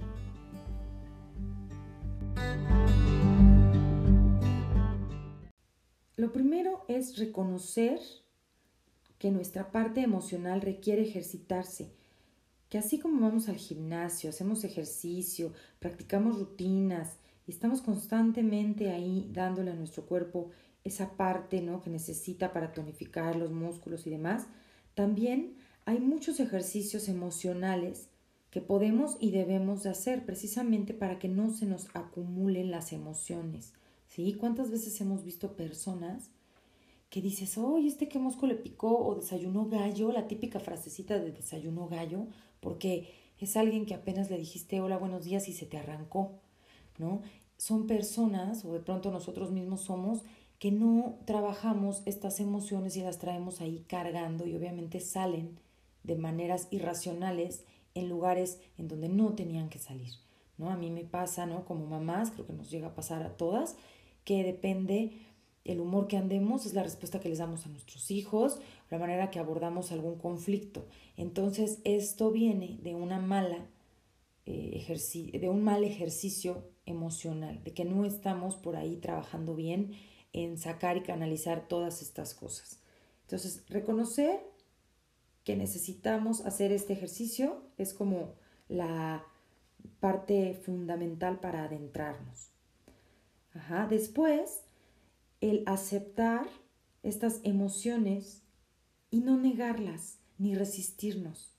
Lo 6.18 6.34
primero 6.34 6.84
es 6.90 7.18
reconocer 7.18 8.02
que 9.20 9.32
nuestra 9.32 9.72
parte 9.72 10.02
emocional 10.02 10.62
requiere 10.62 11.04
ejercitarse, 11.04 11.90
que 12.70 12.78
así 12.78 13.00
como 13.00 13.22
vamos 13.22 13.50
al 13.50 13.56
gimnasio, 13.56 14.30
hacemos 14.30 14.64
ejercicio, 14.64 15.54
practicamos 15.80 16.38
rutinas 16.38 17.18
y 17.48 17.52
estamos 17.52 17.82
constantemente 17.82 18.92
ahí 18.92 19.30
dándole 19.32 19.72
a 19.72 19.76
nuestro 19.76 20.06
cuerpo 20.06 20.52
esa 20.84 21.16
parte 21.18 21.62
¿no? 21.62 21.82
que 21.82 21.90
necesita 21.90 22.54
para 22.54 22.74
tonificar 22.74 23.36
los 23.36 23.52
músculos 23.52 24.06
y 24.08 24.10
demás, 24.10 24.48
también 24.96 25.56
hay 25.86 26.00
muchos 26.00 26.40
ejercicios 26.40 27.08
emocionales 27.08 28.10
que 28.52 28.62
podemos 28.62 29.18
y 29.20 29.32
debemos 29.32 29.84
de 29.84 29.90
hacer 29.90 30.26
precisamente 30.26 30.94
para 30.94 31.20
que 31.20 31.28
no 31.30 31.52
se 31.52 31.66
nos 31.66 31.88
acumulen 31.94 32.72
las 32.72 32.94
emociones. 32.94 33.74
¿Sí? 34.08 34.34
¿Cuántas 34.34 34.72
veces 34.72 35.00
hemos 35.02 35.24
visto 35.24 35.58
personas 35.58 36.30
que 37.10 37.22
dices, 37.22 37.58
oye, 37.58 37.88
este 37.88 38.10
que 38.10 38.20
mosco 38.20 38.48
le 38.48 38.56
picó 38.56 39.06
o 39.06 39.16
desayunó 39.16 39.68
gallo, 39.68 40.12
la 40.12 40.28
típica 40.28 40.60
frasecita 40.60 41.20
de 41.20 41.32
desayuno 41.32 41.88
gallo, 41.88 42.28
porque 42.60 43.14
es 43.40 43.56
alguien 43.56 43.86
que 43.86 43.94
apenas 43.94 44.30
le 44.30 44.38
dijiste 44.38 44.82
hola, 44.82 44.98
buenos 44.98 45.24
días 45.24 45.48
y 45.48 45.54
se 45.54 45.66
te 45.66 45.78
arrancó, 45.78 46.34
¿no? 46.98 47.22
Son 47.58 47.88
personas, 47.88 48.66
o 48.66 48.74
de 48.74 48.80
pronto 48.80 49.12
nosotros 49.12 49.52
mismos 49.52 49.82
somos, 49.82 50.24
que 50.60 50.72
no 50.72 51.20
trabajamos 51.26 52.02
estas 52.06 52.40
emociones 52.40 52.98
y 52.98 53.02
las 53.02 53.20
traemos 53.20 53.62
ahí 53.62 53.86
cargando 53.88 54.46
y 54.48 54.56
obviamente 54.56 55.00
salen 55.00 55.60
de 56.04 56.16
maneras 56.16 56.68
irracionales 56.72 57.64
en 57.94 58.10
lugares 58.10 58.60
en 58.78 58.88
donde 58.88 59.10
no 59.10 59.34
tenían 59.34 59.70
que 59.70 59.80
salir, 59.80 60.14
¿no? 60.58 60.70
A 60.70 60.76
mí 60.76 60.90
me 60.90 61.04
pasa, 61.04 61.46
¿no? 61.46 61.64
Como 61.66 61.86
mamás, 61.86 62.32
creo 62.32 62.46
que 62.46 62.54
nos 62.54 62.70
llega 62.70 62.88
a 62.88 62.96
pasar 62.96 63.24
a 63.24 63.38
todas, 63.38 63.76
que 64.24 64.44
depende 64.44 65.14
el 65.68 65.80
humor 65.80 66.08
que 66.08 66.18
andemos 66.18 66.66
es 66.66 66.74
la 66.74 66.84
respuesta 66.84 67.20
que 67.20 67.30
les 67.30 67.40
damos 67.40 67.66
a 67.66 67.70
nuestros 67.70 68.10
hijos, 68.10 68.60
la 68.90 68.98
manera 68.98 69.30
que 69.30 69.40
abordamos 69.40 69.92
algún 69.92 70.18
conflicto. 70.18 70.86
Entonces, 71.18 71.80
esto 71.84 72.32
viene 72.32 72.80
de 72.82 72.96
una 72.96 73.20
mala 73.20 73.68
eh, 74.46 75.40
de 75.40 75.50
un 75.50 75.62
mal 75.64 75.84
ejercicio 75.84 76.64
emocional, 76.86 77.62
de 77.66 77.74
que 77.74 77.84
no 77.84 78.06
estamos 78.06 78.56
por 78.56 78.78
ahí 78.78 78.96
trabajando 78.96 79.56
bien 79.56 79.92
en 80.32 80.58
sacar 80.58 80.96
y 80.96 81.02
canalizar 81.02 81.68
todas 81.68 82.02
estas 82.02 82.34
cosas. 82.34 82.80
Entonces, 83.24 83.66
reconocer 83.68 84.40
que 85.44 85.58
necesitamos 85.58 86.46
hacer 86.46 86.72
este 86.72 86.94
ejercicio 86.94 87.62
es 87.78 87.94
como 87.94 88.36
la 88.70 89.26
parte 90.00 90.54
fundamental 90.54 91.40
para 91.40 91.66
adentrarnos. 91.66 92.52
Ajá. 93.54 93.88
Después, 93.90 94.62
el 95.42 95.64
aceptar 95.66 96.48
estas 97.04 97.40
emociones 97.44 98.44
y 99.12 99.20
no 99.20 99.38
negarlas 99.38 100.20
ni 100.38 100.56
resistirnos. 100.56 101.56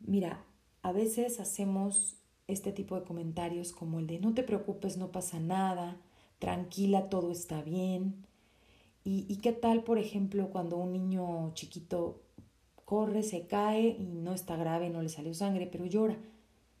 Mira, 0.00 0.44
a 0.82 0.92
veces 0.92 1.40
hacemos 1.40 2.16
este 2.46 2.72
tipo 2.72 2.94
de 2.98 3.04
comentarios 3.04 3.72
como 3.72 4.00
el 4.00 4.06
de 4.06 4.18
no 4.18 4.34
te 4.34 4.42
preocupes, 4.42 4.96
no 4.96 5.12
pasa 5.12 5.40
nada, 5.40 6.00
tranquila, 6.38 7.08
todo 7.08 7.30
está 7.30 7.62
bien. 7.62 8.26
¿Y, 9.02 9.26
y 9.28 9.36
qué 9.36 9.52
tal, 9.52 9.84
por 9.84 9.98
ejemplo, 9.98 10.50
cuando 10.50 10.76
un 10.76 10.92
niño 10.92 11.52
chiquito 11.54 12.22
corre, 12.84 13.22
se 13.22 13.46
cae 13.46 13.88
y 13.98 14.04
no 14.04 14.32
está 14.32 14.56
grave, 14.56 14.90
no 14.90 15.02
le 15.02 15.08
salió 15.08 15.34
sangre, 15.34 15.66
pero 15.66 15.86
llora? 15.86 16.18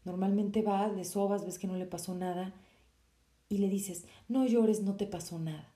Normalmente 0.04 0.62
va, 0.62 0.90
de 0.90 1.04
sobas, 1.04 1.44
ves 1.44 1.58
que 1.58 1.66
no 1.66 1.76
le 1.76 1.86
pasó 1.86 2.14
nada 2.14 2.54
y 3.48 3.58
le 3.58 3.68
dices, 3.68 4.06
no 4.28 4.46
llores, 4.46 4.82
no 4.82 4.96
te 4.96 5.06
pasó 5.06 5.38
nada. 5.38 5.73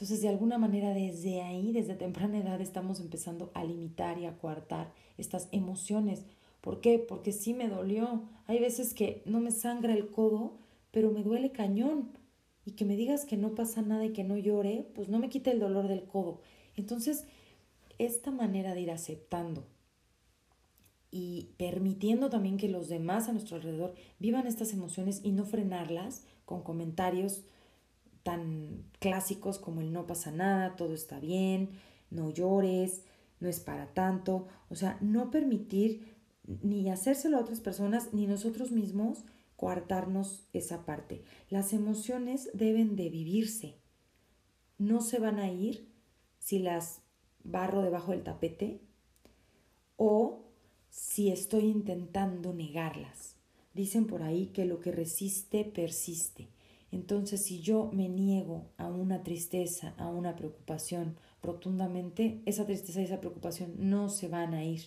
Entonces, 0.00 0.22
de 0.22 0.30
alguna 0.30 0.56
manera, 0.56 0.94
desde 0.94 1.42
ahí, 1.42 1.72
desde 1.72 1.94
temprana 1.94 2.38
edad, 2.38 2.58
estamos 2.62 3.00
empezando 3.00 3.50
a 3.52 3.64
limitar 3.64 4.16
y 4.16 4.24
a 4.24 4.38
coartar 4.38 4.94
estas 5.18 5.50
emociones. 5.52 6.24
¿Por 6.62 6.80
qué? 6.80 6.98
Porque 6.98 7.32
sí 7.32 7.52
me 7.52 7.68
dolió. 7.68 8.22
Hay 8.46 8.60
veces 8.60 8.94
que 8.94 9.20
no 9.26 9.40
me 9.40 9.50
sangra 9.50 9.92
el 9.92 10.08
codo, 10.08 10.56
pero 10.90 11.10
me 11.10 11.22
duele 11.22 11.52
cañón. 11.52 12.12
Y 12.64 12.70
que 12.70 12.86
me 12.86 12.96
digas 12.96 13.26
que 13.26 13.36
no 13.36 13.54
pasa 13.54 13.82
nada 13.82 14.06
y 14.06 14.14
que 14.14 14.24
no 14.24 14.38
llore, 14.38 14.88
pues 14.94 15.10
no 15.10 15.18
me 15.18 15.28
quita 15.28 15.50
el 15.50 15.60
dolor 15.60 15.86
del 15.86 16.04
codo. 16.04 16.40
Entonces, 16.76 17.26
esta 17.98 18.30
manera 18.30 18.72
de 18.72 18.80
ir 18.80 18.90
aceptando 18.90 19.66
y 21.10 21.50
permitiendo 21.58 22.30
también 22.30 22.56
que 22.56 22.70
los 22.70 22.88
demás 22.88 23.28
a 23.28 23.32
nuestro 23.32 23.56
alrededor 23.56 23.92
vivan 24.18 24.46
estas 24.46 24.72
emociones 24.72 25.20
y 25.22 25.32
no 25.32 25.44
frenarlas 25.44 26.24
con 26.46 26.62
comentarios 26.62 27.42
tan 28.30 28.84
clásicos 29.00 29.58
como 29.58 29.80
el 29.80 29.92
no 29.92 30.06
pasa 30.06 30.30
nada, 30.30 30.76
todo 30.76 30.94
está 30.94 31.18
bien, 31.18 31.70
no 32.10 32.30
llores, 32.30 33.02
no 33.40 33.48
es 33.48 33.58
para 33.58 33.92
tanto, 33.92 34.46
o 34.68 34.76
sea, 34.76 34.98
no 35.00 35.32
permitir 35.32 36.14
ni 36.62 36.88
hacérselo 36.88 37.36
a 37.38 37.40
otras 37.40 37.58
personas 37.58 38.14
ni 38.14 38.28
nosotros 38.28 38.70
mismos 38.70 39.24
coartarnos 39.56 40.44
esa 40.52 40.86
parte. 40.86 41.24
Las 41.48 41.72
emociones 41.72 42.50
deben 42.54 42.94
de 42.94 43.08
vivirse, 43.08 43.74
no 44.78 45.00
se 45.00 45.18
van 45.18 45.40
a 45.40 45.50
ir 45.50 45.88
si 46.38 46.60
las 46.60 47.00
barro 47.42 47.82
debajo 47.82 48.12
del 48.12 48.22
tapete 48.22 48.80
o 49.96 50.44
si 50.88 51.32
estoy 51.32 51.64
intentando 51.64 52.52
negarlas. 52.52 53.34
Dicen 53.74 54.06
por 54.06 54.22
ahí 54.22 54.46
que 54.54 54.66
lo 54.66 54.78
que 54.78 54.92
resiste 54.92 55.64
persiste. 55.64 56.46
Entonces, 56.92 57.42
si 57.42 57.60
yo 57.60 57.90
me 57.92 58.08
niego 58.08 58.70
a 58.76 58.88
una 58.88 59.22
tristeza, 59.22 59.94
a 59.96 60.08
una 60.08 60.34
preocupación 60.34 61.16
rotundamente, 61.42 62.42
esa 62.46 62.66
tristeza 62.66 63.00
y 63.00 63.04
esa 63.04 63.20
preocupación 63.20 63.74
no 63.78 64.08
se 64.08 64.28
van 64.28 64.54
a 64.54 64.64
ir, 64.64 64.82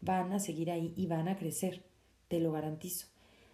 van 0.00 0.32
a 0.32 0.38
seguir 0.38 0.70
ahí 0.70 0.94
y 0.96 1.06
van 1.06 1.28
a 1.28 1.36
crecer, 1.36 1.84
te 2.28 2.40
lo 2.40 2.52
garantizo. 2.52 3.06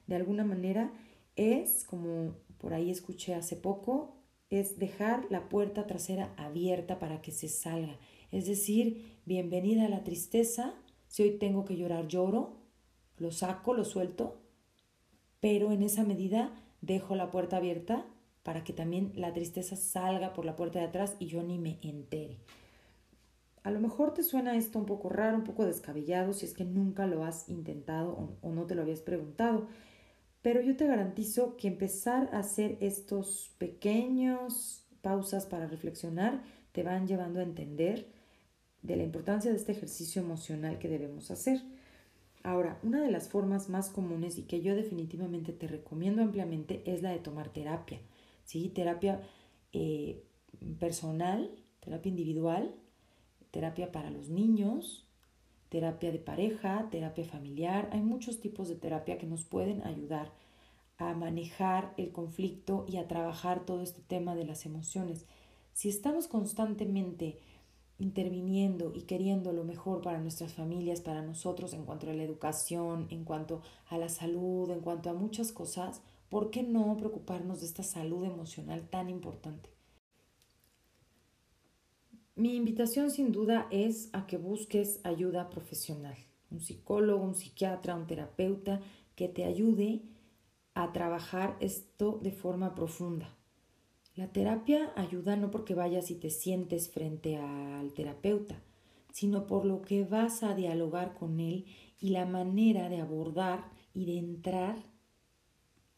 De 0.07 0.17
alguna 0.17 0.45
manera 0.45 0.93
es, 1.37 1.85
como 1.85 2.35
por 2.59 2.73
ahí 2.73 2.91
escuché 2.91 3.35
hace 3.35 3.57
poco, 3.57 4.15
es 4.51 4.79
dejar 4.79 5.27
la 5.31 5.49
puerta 5.49 5.87
trasera 5.87 6.33
abierta 6.37 6.99
para 6.99 7.21
que 7.21 7.33
se 7.33 7.49
salga. 7.49 7.99
Es 8.31 8.47
decir, 8.47 9.19
bienvenida 9.27 9.87
a 9.87 9.89
la 9.89 10.05
tristeza, 10.05 10.75
si 11.09 11.23
hoy 11.23 11.39
tengo 11.39 11.65
que 11.65 11.77
llorar, 11.77 12.09
lloro, 12.09 12.57
lo 13.19 13.31
saco, 13.31 13.75
lo 13.75 13.85
suelto, 13.85 14.41
pero 15.41 15.73
en 15.73 15.83
esa 15.83 16.05
medida 16.05 16.53
dejo 16.81 17.17
la 17.17 17.31
puerta 17.31 17.57
abierta 17.59 18.07
para 18.43 18.65
que 18.65 18.73
también 18.73 19.13
la 19.15 19.33
tristeza 19.33 19.77
salga 19.77 20.33
por 20.33 20.45
la 20.45 20.57
puerta 20.57 20.79
de 20.79 20.87
atrás 20.87 21.17
y 21.19 21.27
yo 21.27 21.43
ni 21.43 21.59
me 21.59 21.79
entere. 21.83 22.39
A 23.63 23.71
lo 23.71 23.81
mejor 23.81 24.15
te 24.15 24.23
suena 24.23 24.57
esto 24.57 24.79
un 24.79 24.87
poco 24.87 25.11
raro, 25.11 25.37
un 25.37 25.45
poco 25.45 25.67
descabellado 25.67 26.33
si 26.33 26.47
es 26.47 26.55
que 26.55 26.65
nunca 26.65 27.07
lo 27.07 27.25
has 27.25 27.49
intentado 27.49 28.37
o, 28.41 28.53
no 28.53 28.67
te 28.67 28.75
lo 28.75 28.83
habías 28.83 29.01
preguntado, 29.01 29.67
pero 30.41 30.63
yo 30.63 30.77
te 30.77 30.87
garantizo 30.87 31.57
que 31.57 31.69
empezar 31.69 32.31
a 32.33 32.39
hacer 32.39 32.79
estos 32.81 33.55
pequeños 33.59 34.87
pausas 35.03 35.45
para 35.45 35.67
reflexionar 35.67 36.43
te 36.73 36.83
van 36.83 37.07
llevando 37.07 37.41
a 37.41 37.43
entender 37.43 38.09
de 38.81 38.97
la 38.97 39.03
importancia 39.03 39.51
de 39.51 39.57
este 39.57 39.73
ejercicio 39.73 40.23
emocional 40.23 40.79
que 40.79 40.89
debemos 40.89 41.31
hacer. 41.31 41.61
Ahora, 42.49 42.79
una 42.83 43.03
de 43.03 43.11
las 43.11 43.29
formas 43.29 43.69
más 43.69 43.91
comunes 43.91 44.39
y 44.39 44.45
que 44.45 44.63
yo 44.63 44.75
definitivamente 44.75 45.53
te 45.53 45.69
recomiendo 45.69 46.23
ampliamente 46.23 46.83
es 46.87 47.03
la 47.03 47.11
de 47.11 47.19
tomar 47.19 47.51
terapia. 47.51 48.01
¿sí? 48.47 48.71
Terapia 48.71 49.21
eh, 49.75 50.25
personal, 50.81 51.51
terapia 51.81 52.09
individual, 52.09 52.75
terapia 53.51 53.93
para 53.93 54.11
los 54.11 54.31
niños, 54.31 55.07
terapia 55.69 56.11
de 56.11 56.21
pareja, 56.21 56.89
terapia 56.91 57.27
familiar. 57.27 57.91
Hay 57.93 58.01
muchos 58.01 58.41
tipos 58.41 58.71
de 58.71 58.77
terapia 58.77 59.19
que 59.19 59.27
nos 59.27 59.45
pueden 59.45 59.83
ayudar 59.83 60.33
a 60.97 61.13
manejar 61.13 61.93
el 61.99 62.13
conflicto 62.13 62.87
y 62.89 62.97
a 62.97 63.09
trabajar 63.09 63.67
todo 63.67 63.83
este 63.83 64.01
tema 64.01 64.35
de 64.35 64.47
las 64.47 64.65
emociones. 64.65 65.27
Si 65.75 65.91
estamos 65.91 66.29
constantemente 66.29 67.39
interviniendo 67.99 68.93
y 68.95 69.03
queriendo 69.03 69.53
lo 69.53 69.65
mejor 69.65 70.03
para 70.03 70.21
nuestras 70.21 70.55
familias, 70.55 71.01
para 71.01 71.23
nosotros 71.23 71.75
en 71.75 71.85
cuanto 71.85 72.09
a 72.09 72.15
la 72.15 72.23
educación, 72.23 73.09
en 73.11 73.25
cuanto 73.25 73.63
a 73.89 73.99
la 73.99 74.09
salud, 74.09 74.71
en 74.71 74.81
cuanto 74.81 75.11
a 75.11 75.15
muchas 75.15 75.53
cosas, 75.53 76.01
¿por 76.29 76.51
qué 76.51 76.63
no 76.63 76.97
preocuparnos 76.97 77.61
de 77.61 77.67
esta 77.67 77.83
salud 77.83 78.25
emocional 78.25 78.89
tan 78.89 79.09
importante? 79.09 79.71
Mi 82.37 82.55
invitación 82.55 83.11
sin 83.11 83.33
duda 83.33 83.67
es 83.73 84.11
a 84.13 84.29
que 84.29 84.37
busques 84.37 85.01
ayuda 85.03 85.51
profesional, 85.51 86.17
un 86.51 86.61
psicólogo, 86.61 87.25
un 87.25 87.35
psiquiatra, 87.35 87.97
un 87.97 88.07
terapeuta 88.07 88.81
que 89.17 89.27
te 89.27 89.45
ayude 89.45 90.03
a 90.75 90.93
trabajar 90.93 91.57
esto 91.59 92.21
de 92.23 92.31
forma 92.31 92.77
profunda. 92.77 93.38
La 94.19 94.27
terapia 94.27 94.93
ayuda 94.97 95.37
no 95.37 95.53
porque 95.53 95.77
vayas 95.77 96.11
y 96.11 96.17
te 96.17 96.31
sientes 96.31 96.91
frente 96.91 97.37
al 97.37 97.93
terapeuta, 97.93 98.61
sino 99.13 99.47
por 99.47 99.65
lo 99.65 99.81
que 99.81 100.03
vas 100.03 100.43
a 100.43 100.57
dialogar 100.57 101.15
con 101.15 101.39
él 101.39 101.67
y 102.01 102.09
la 102.09 102.27
manera 102.27 102.89
de 102.89 103.01
abordar 103.01 103.71
y 103.95 104.07
de 104.07 104.19
entrar 104.19 104.77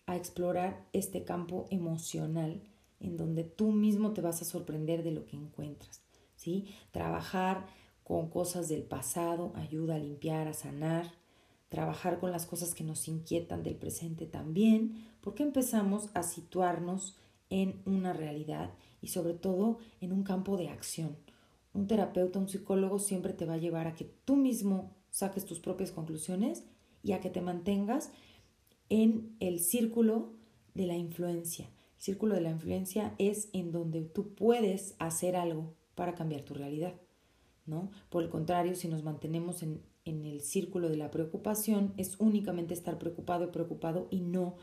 a 0.04 0.16
explorar 0.16 0.86
este 0.92 1.24
campo 1.24 1.64
emocional 1.70 2.60
en 3.00 3.16
donde 3.16 3.42
tú 3.42 3.72
mismo 3.72 4.12
te 4.12 4.20
vas 4.20 4.42
a 4.42 4.44
sorprender 4.44 5.02
de 5.02 5.12
lo 5.12 5.24
que 5.24 5.38
encuentras. 5.38 6.02
¿sí? 6.36 6.66
Trabajar 6.90 7.68
con 8.04 8.28
cosas 8.28 8.68
del 8.68 8.82
pasado 8.82 9.50
ayuda 9.54 9.94
a 9.94 9.98
limpiar, 9.98 10.46
a 10.46 10.52
sanar, 10.52 11.10
trabajar 11.70 12.20
con 12.20 12.32
las 12.32 12.44
cosas 12.44 12.74
que 12.74 12.84
nos 12.84 13.08
inquietan 13.08 13.62
del 13.62 13.76
presente 13.76 14.26
también, 14.26 15.06
porque 15.22 15.42
empezamos 15.42 16.10
a 16.12 16.22
situarnos 16.22 17.16
en 17.50 17.82
una 17.84 18.12
realidad 18.12 18.72
y 19.02 19.08
sobre 19.08 19.34
todo 19.34 19.78
en 20.00 20.12
un 20.12 20.22
campo 20.22 20.56
de 20.56 20.68
acción. 20.68 21.16
Un 21.72 21.86
terapeuta, 21.86 22.38
un 22.38 22.48
psicólogo 22.48 22.98
siempre 22.98 23.32
te 23.32 23.44
va 23.44 23.54
a 23.54 23.58
llevar 23.58 23.86
a 23.86 23.94
que 23.94 24.04
tú 24.24 24.36
mismo 24.36 24.96
saques 25.10 25.44
tus 25.44 25.60
propias 25.60 25.92
conclusiones 25.92 26.64
y 27.02 27.12
a 27.12 27.20
que 27.20 27.30
te 27.30 27.40
mantengas 27.40 28.10
en 28.88 29.36
el 29.40 29.60
círculo 29.60 30.32
de 30.74 30.86
la 30.86 30.96
influencia. 30.96 31.66
El 31.96 32.02
círculo 32.02 32.34
de 32.34 32.40
la 32.40 32.50
influencia 32.50 33.14
es 33.18 33.50
en 33.52 33.72
donde 33.72 34.02
tú 34.02 34.34
puedes 34.34 34.94
hacer 34.98 35.36
algo 35.36 35.74
para 35.94 36.14
cambiar 36.14 36.42
tu 36.42 36.54
realidad, 36.54 36.94
¿no? 37.66 37.90
Por 38.08 38.22
el 38.22 38.30
contrario, 38.30 38.74
si 38.74 38.88
nos 38.88 39.04
mantenemos 39.04 39.62
en, 39.62 39.82
en 40.04 40.24
el 40.24 40.40
círculo 40.40 40.88
de 40.88 40.96
la 40.96 41.10
preocupación, 41.10 41.92
es 41.96 42.18
únicamente 42.18 42.74
estar 42.74 42.98
preocupado 42.98 43.44
y 43.44 43.48
preocupado 43.48 44.08
y 44.10 44.20
no 44.20 44.56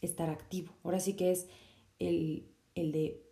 estar 0.00 0.30
activo. 0.30 0.72
Ahora 0.82 1.00
sí 1.00 1.14
que 1.14 1.30
es 1.30 1.48
el, 2.08 2.48
el 2.74 2.92
de 2.92 3.22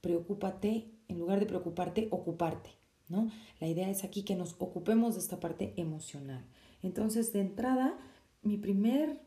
preocúpate, 0.00 0.90
en 1.08 1.18
lugar 1.18 1.40
de 1.40 1.46
preocuparte, 1.46 2.08
ocuparte, 2.10 2.70
¿no? 3.08 3.30
La 3.60 3.68
idea 3.68 3.90
es 3.90 4.04
aquí 4.04 4.22
que 4.22 4.36
nos 4.36 4.54
ocupemos 4.58 5.14
de 5.14 5.20
esta 5.20 5.40
parte 5.40 5.74
emocional. 5.76 6.44
Entonces, 6.82 7.32
de 7.32 7.40
entrada, 7.40 7.98
mi 8.42 8.56
primer 8.56 9.20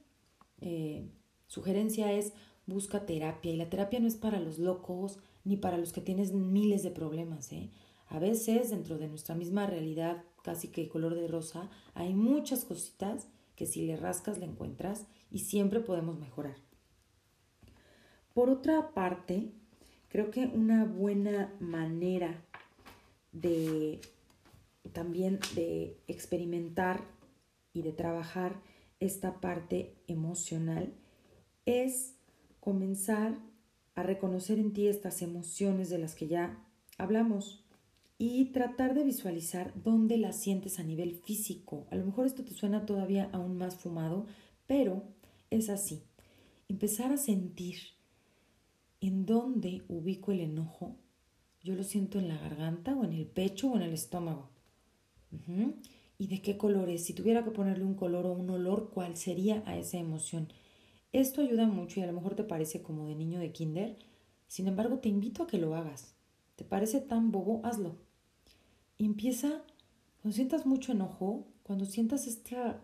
eh, 0.61 1.09
sugerencia 1.47 2.13
es 2.13 2.33
busca 2.65 3.05
terapia. 3.05 3.51
Y 3.51 3.57
la 3.57 3.69
terapia 3.69 3.99
no 3.99 4.07
es 4.07 4.15
para 4.15 4.39
los 4.39 4.59
locos 4.59 5.19
ni 5.43 5.57
para 5.57 5.77
los 5.77 5.91
que 5.91 6.01
tienen 6.01 6.51
miles 6.51 6.83
de 6.83 6.91
problemas. 6.91 7.51
¿eh? 7.51 7.69
A 8.07 8.19
veces, 8.19 8.69
dentro 8.69 8.97
de 8.97 9.07
nuestra 9.07 9.35
misma 9.35 9.65
realidad, 9.67 10.23
casi 10.43 10.69
que 10.69 10.87
color 10.87 11.15
de 11.15 11.27
rosa, 11.27 11.69
hay 11.93 12.13
muchas 12.13 12.63
cositas 12.63 13.27
que 13.55 13.65
si 13.65 13.85
le 13.85 13.97
rascas 13.97 14.37
le 14.37 14.45
encuentras 14.45 15.07
y 15.31 15.39
siempre 15.39 15.81
podemos 15.81 16.17
mejorar. 16.17 16.55
Por 18.39 18.49
otra 18.49 18.93
parte, 18.93 19.51
creo 20.07 20.31
que 20.31 20.45
una 20.45 20.85
buena 20.85 21.53
manera 21.59 22.41
de 23.33 23.99
también 24.93 25.41
de 25.55 25.97
experimentar 26.07 27.01
y 27.73 27.81
de 27.81 27.91
trabajar 27.91 28.61
esta 29.01 29.41
parte 29.41 29.93
emocional 30.07 30.93
es 31.65 32.15
comenzar 32.61 33.37
a 33.95 34.03
reconocer 34.03 34.57
en 34.57 34.71
ti 34.71 34.87
estas 34.87 35.21
emociones 35.21 35.89
de 35.89 35.97
las 35.97 36.15
que 36.15 36.29
ya 36.29 36.65
hablamos 36.97 37.65
y 38.17 38.53
tratar 38.53 38.93
de 38.93 39.03
visualizar 39.03 39.73
dónde 39.83 40.17
las 40.17 40.39
sientes 40.39 40.79
a 40.79 40.83
nivel 40.83 41.13
físico. 41.13 41.87
A 41.91 41.95
lo 41.95 42.05
mejor 42.05 42.25
esto 42.25 42.45
te 42.45 42.53
suena 42.53 42.85
todavía 42.85 43.29
aún 43.33 43.57
más 43.57 43.75
fumado, 43.75 44.27
pero 44.65 45.03
es 45.49 45.69
así. 45.69 46.03
Empezar 46.69 47.11
a 47.11 47.17
sentir 47.17 47.98
¿En 49.01 49.25
dónde 49.25 49.83
ubico 49.87 50.31
el 50.33 50.41
enojo? 50.41 50.97
Yo 51.63 51.75
lo 51.75 51.83
siento 51.83 52.19
en 52.19 52.27
la 52.27 52.37
garganta 52.37 52.95
o 52.95 53.05
en 53.05 53.13
el 53.13 53.25
pecho 53.25 53.71
o 53.71 53.75
en 53.77 53.83
el 53.83 53.93
estómago. 53.93 54.49
¿Y 56.17 56.27
de 56.27 56.41
qué 56.41 56.57
color 56.57 56.89
es? 56.89 57.05
Si 57.05 57.13
tuviera 57.13 57.43
que 57.43 57.51
ponerle 57.51 57.85
un 57.85 57.95
color 57.95 58.25
o 58.25 58.33
un 58.33 58.49
olor, 58.49 58.89
¿cuál 58.93 59.15
sería 59.15 59.63
a 59.65 59.77
esa 59.77 59.97
emoción? 59.97 60.49
Esto 61.13 61.41
ayuda 61.41 61.65
mucho 61.65 61.99
y 61.99 62.03
a 62.03 62.07
lo 62.07 62.13
mejor 62.13 62.35
te 62.35 62.43
parece 62.43 62.81
como 62.81 63.05
de 63.05 63.15
niño 63.15 63.39
de 63.39 63.51
kinder. 63.53 63.97
Sin 64.47 64.67
embargo, 64.67 64.99
te 64.99 65.07
invito 65.07 65.43
a 65.43 65.47
que 65.47 65.57
lo 65.57 65.75
hagas. 65.75 66.13
¿Te 66.55 66.65
parece 66.65 66.99
tan 66.99 67.31
bobo? 67.31 67.61
Hazlo. 67.63 67.95
empieza, 68.97 69.63
cuando 70.21 70.35
sientas 70.35 70.65
mucho 70.65 70.91
enojo, 70.91 71.47
cuando 71.63 71.85
sientas 71.85 72.27
esta 72.27 72.81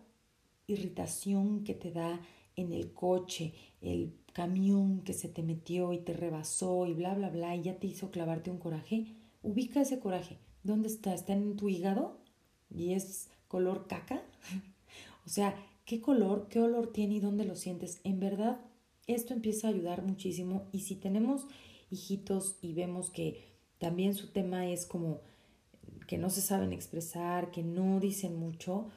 irritación 0.67 1.65
que 1.65 1.73
te 1.73 1.91
da 1.91 2.21
en 2.56 2.74
el 2.74 2.94
coche, 2.94 3.54
el 3.82 4.13
camión 4.34 5.02
que 5.02 5.13
se 5.13 5.30
te 5.30 5.44
metió 5.44 5.94
y 5.94 6.00
te 6.00 6.13
rebasó 6.13 6.86
y 6.86 6.94
bla, 6.94 7.13
bla, 7.13 7.30
bla, 7.30 7.56
y 7.56 7.63
ya 7.63 7.80
te 7.80 7.88
hizo 7.88 8.12
clavarte 8.12 8.52
un 8.52 8.58
coraje, 8.58 9.08
ubica 9.44 9.82
ese 9.82 10.00
coraje. 10.00 10.38
¿Dónde 10.63 10.88
está? 10.88 11.13
¿Está 11.13 11.34
en 11.34 11.56
tu 11.56 11.70
hígado? 11.70 12.18
¿Y 12.70 12.94
es 12.94 13.30
color 13.48 13.88
caca? 13.88 14.24
o 15.26 15.30
sea, 15.30 15.56
¿qué 15.86 16.02
color, 16.02 16.48
qué 16.50 16.60
olor 16.60 16.91
tiene 16.91 17.15
y 17.15 17.20
dónde 17.20 17.46
lo 17.46 17.56
sientes? 17.56 18.02
En 18.04 18.20
verdad, 18.20 18.60
esto 19.08 19.34
empieza 19.34 19.68
a 19.68 19.72
ayudar 19.72 20.04
muchísimo 20.04 20.68
y 20.72 20.82
si 20.82 20.96
tenemos 20.96 21.48
hijitos 21.91 22.58
y 22.62 22.74
vemos 22.74 23.12
que 23.12 23.56
también 23.78 24.15
su 24.15 24.32
tema 24.32 24.68
es 24.68 24.86
como 24.86 25.22
que 26.08 26.18
no 26.18 26.30
se 26.30 26.41
saben 26.41 26.74
expresar, 26.74 27.52
que 27.52 27.63
no 27.63 28.00
dicen 28.00 28.36
mucho, 28.36 28.89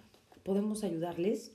podemos 0.42 0.84
ayudarles 0.84 1.52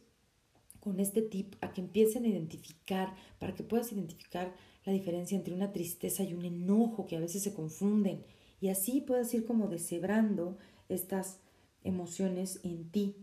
con 0.84 1.00
este 1.00 1.22
tip 1.22 1.56
a 1.62 1.72
que 1.72 1.80
empiecen 1.80 2.26
a 2.26 2.28
identificar, 2.28 3.15
para 3.39 3.56
que 3.56 3.63
puedas 3.63 3.93
identificar 3.93 4.54
la 4.84 4.91
diferencia 4.91 5.38
entre 5.38 5.54
una 5.54 5.72
tristeza 5.72 6.24
y 6.24 6.34
un 6.34 6.43
enojo 6.43 7.06
que 7.06 7.15
a 7.15 7.22
veces 7.22 7.41
se 7.41 7.54
confunden 7.54 8.26
y 8.60 8.67
así 8.67 9.00
puedas 9.00 9.34
ir 9.34 9.46
como 9.46 9.69
deshebrando 9.69 10.58
estas 10.89 11.39
emociones 11.86 12.60
en 12.63 12.89
ti. 12.91 13.15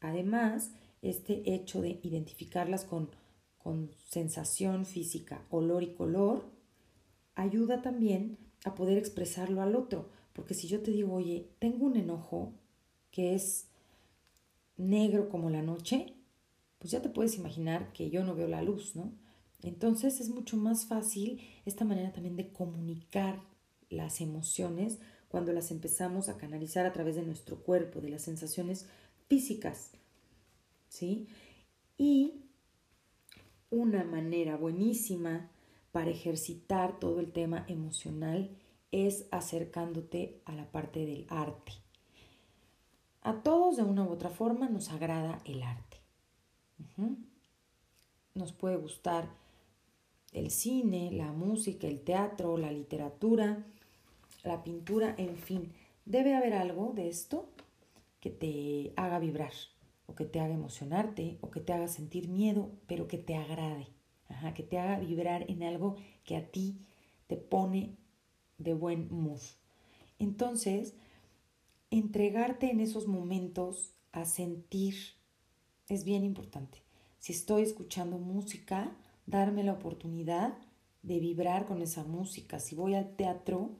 Además, 0.00 0.72
este 1.02 1.54
hecho 1.54 1.80
de 1.82 2.00
identificarlas 2.02 2.84
con, 2.84 3.10
con 3.58 3.92
sensación 4.08 4.86
física, 4.86 5.46
olor 5.50 5.84
y 5.84 5.94
color, 5.94 6.44
ayuda 7.36 7.80
también 7.80 8.38
a 8.64 8.74
poder 8.74 8.98
expresarlo 8.98 9.62
al 9.62 9.76
otro. 9.76 10.08
Porque 10.32 10.54
si 10.54 10.66
yo 10.66 10.82
te 10.82 10.90
digo, 10.90 11.14
oye, 11.14 11.48
tengo 11.60 11.86
un 11.86 11.96
enojo 11.96 12.52
que 13.12 13.36
es 13.36 13.68
negro 14.76 15.28
como 15.28 15.48
la 15.48 15.62
noche, 15.62 16.15
pues 16.86 16.92
ya 16.92 17.02
te 17.02 17.08
puedes 17.08 17.34
imaginar 17.36 17.92
que 17.92 18.10
yo 18.10 18.22
no 18.22 18.36
veo 18.36 18.46
la 18.46 18.62
luz, 18.62 18.94
¿no? 18.94 19.10
Entonces 19.60 20.20
es 20.20 20.28
mucho 20.28 20.56
más 20.56 20.86
fácil 20.86 21.40
esta 21.64 21.84
manera 21.84 22.12
también 22.12 22.36
de 22.36 22.52
comunicar 22.52 23.42
las 23.90 24.20
emociones 24.20 25.00
cuando 25.26 25.52
las 25.52 25.72
empezamos 25.72 26.28
a 26.28 26.36
canalizar 26.36 26.86
a 26.86 26.92
través 26.92 27.16
de 27.16 27.24
nuestro 27.24 27.56
cuerpo, 27.64 28.00
de 28.00 28.10
las 28.10 28.22
sensaciones 28.22 28.86
físicas, 29.26 29.90
¿sí? 30.88 31.26
Y 31.98 32.44
una 33.68 34.04
manera 34.04 34.56
buenísima 34.56 35.50
para 35.90 36.10
ejercitar 36.10 37.00
todo 37.00 37.18
el 37.18 37.32
tema 37.32 37.64
emocional 37.66 38.56
es 38.92 39.26
acercándote 39.32 40.40
a 40.44 40.52
la 40.52 40.70
parte 40.70 41.04
del 41.04 41.26
arte. 41.30 41.72
A 43.22 43.42
todos 43.42 43.76
de 43.76 43.82
una 43.82 44.04
u 44.04 44.10
otra 44.10 44.30
forma 44.30 44.68
nos 44.68 44.92
agrada 44.92 45.40
el 45.46 45.64
arte. 45.64 45.85
Nos 48.34 48.52
puede 48.52 48.76
gustar 48.76 49.28
el 50.32 50.50
cine, 50.50 51.10
la 51.12 51.32
música, 51.32 51.86
el 51.86 52.00
teatro, 52.00 52.58
la 52.58 52.70
literatura, 52.70 53.64
la 54.44 54.62
pintura, 54.62 55.14
en 55.16 55.36
fin. 55.36 55.72
Debe 56.04 56.34
haber 56.34 56.54
algo 56.54 56.92
de 56.94 57.08
esto 57.08 57.48
que 58.20 58.30
te 58.30 58.92
haga 58.96 59.18
vibrar, 59.18 59.52
o 60.06 60.14
que 60.14 60.24
te 60.24 60.40
haga 60.40 60.54
emocionarte, 60.54 61.38
o 61.40 61.50
que 61.50 61.60
te 61.60 61.72
haga 61.72 61.88
sentir 61.88 62.28
miedo, 62.28 62.70
pero 62.86 63.08
que 63.08 63.18
te 63.18 63.36
agrade, 63.36 63.88
que 64.54 64.62
te 64.62 64.78
haga 64.78 64.98
vibrar 64.98 65.50
en 65.50 65.62
algo 65.62 65.96
que 66.24 66.36
a 66.36 66.50
ti 66.50 66.78
te 67.26 67.36
pone 67.36 67.96
de 68.58 68.74
buen 68.74 69.08
mood. 69.10 69.40
Entonces, 70.18 70.94
entregarte 71.90 72.70
en 72.70 72.80
esos 72.80 73.06
momentos 73.06 73.94
a 74.12 74.24
sentir 74.24 74.94
es 75.94 76.04
bien 76.04 76.24
importante. 76.24 76.82
Si 77.18 77.32
estoy 77.32 77.62
escuchando 77.62 78.18
música, 78.18 78.90
darme 79.26 79.64
la 79.64 79.72
oportunidad 79.72 80.54
de 81.02 81.20
vibrar 81.20 81.66
con 81.66 81.82
esa 81.82 82.04
música. 82.04 82.58
Si 82.58 82.74
voy 82.74 82.94
al 82.94 83.14
teatro, 83.16 83.70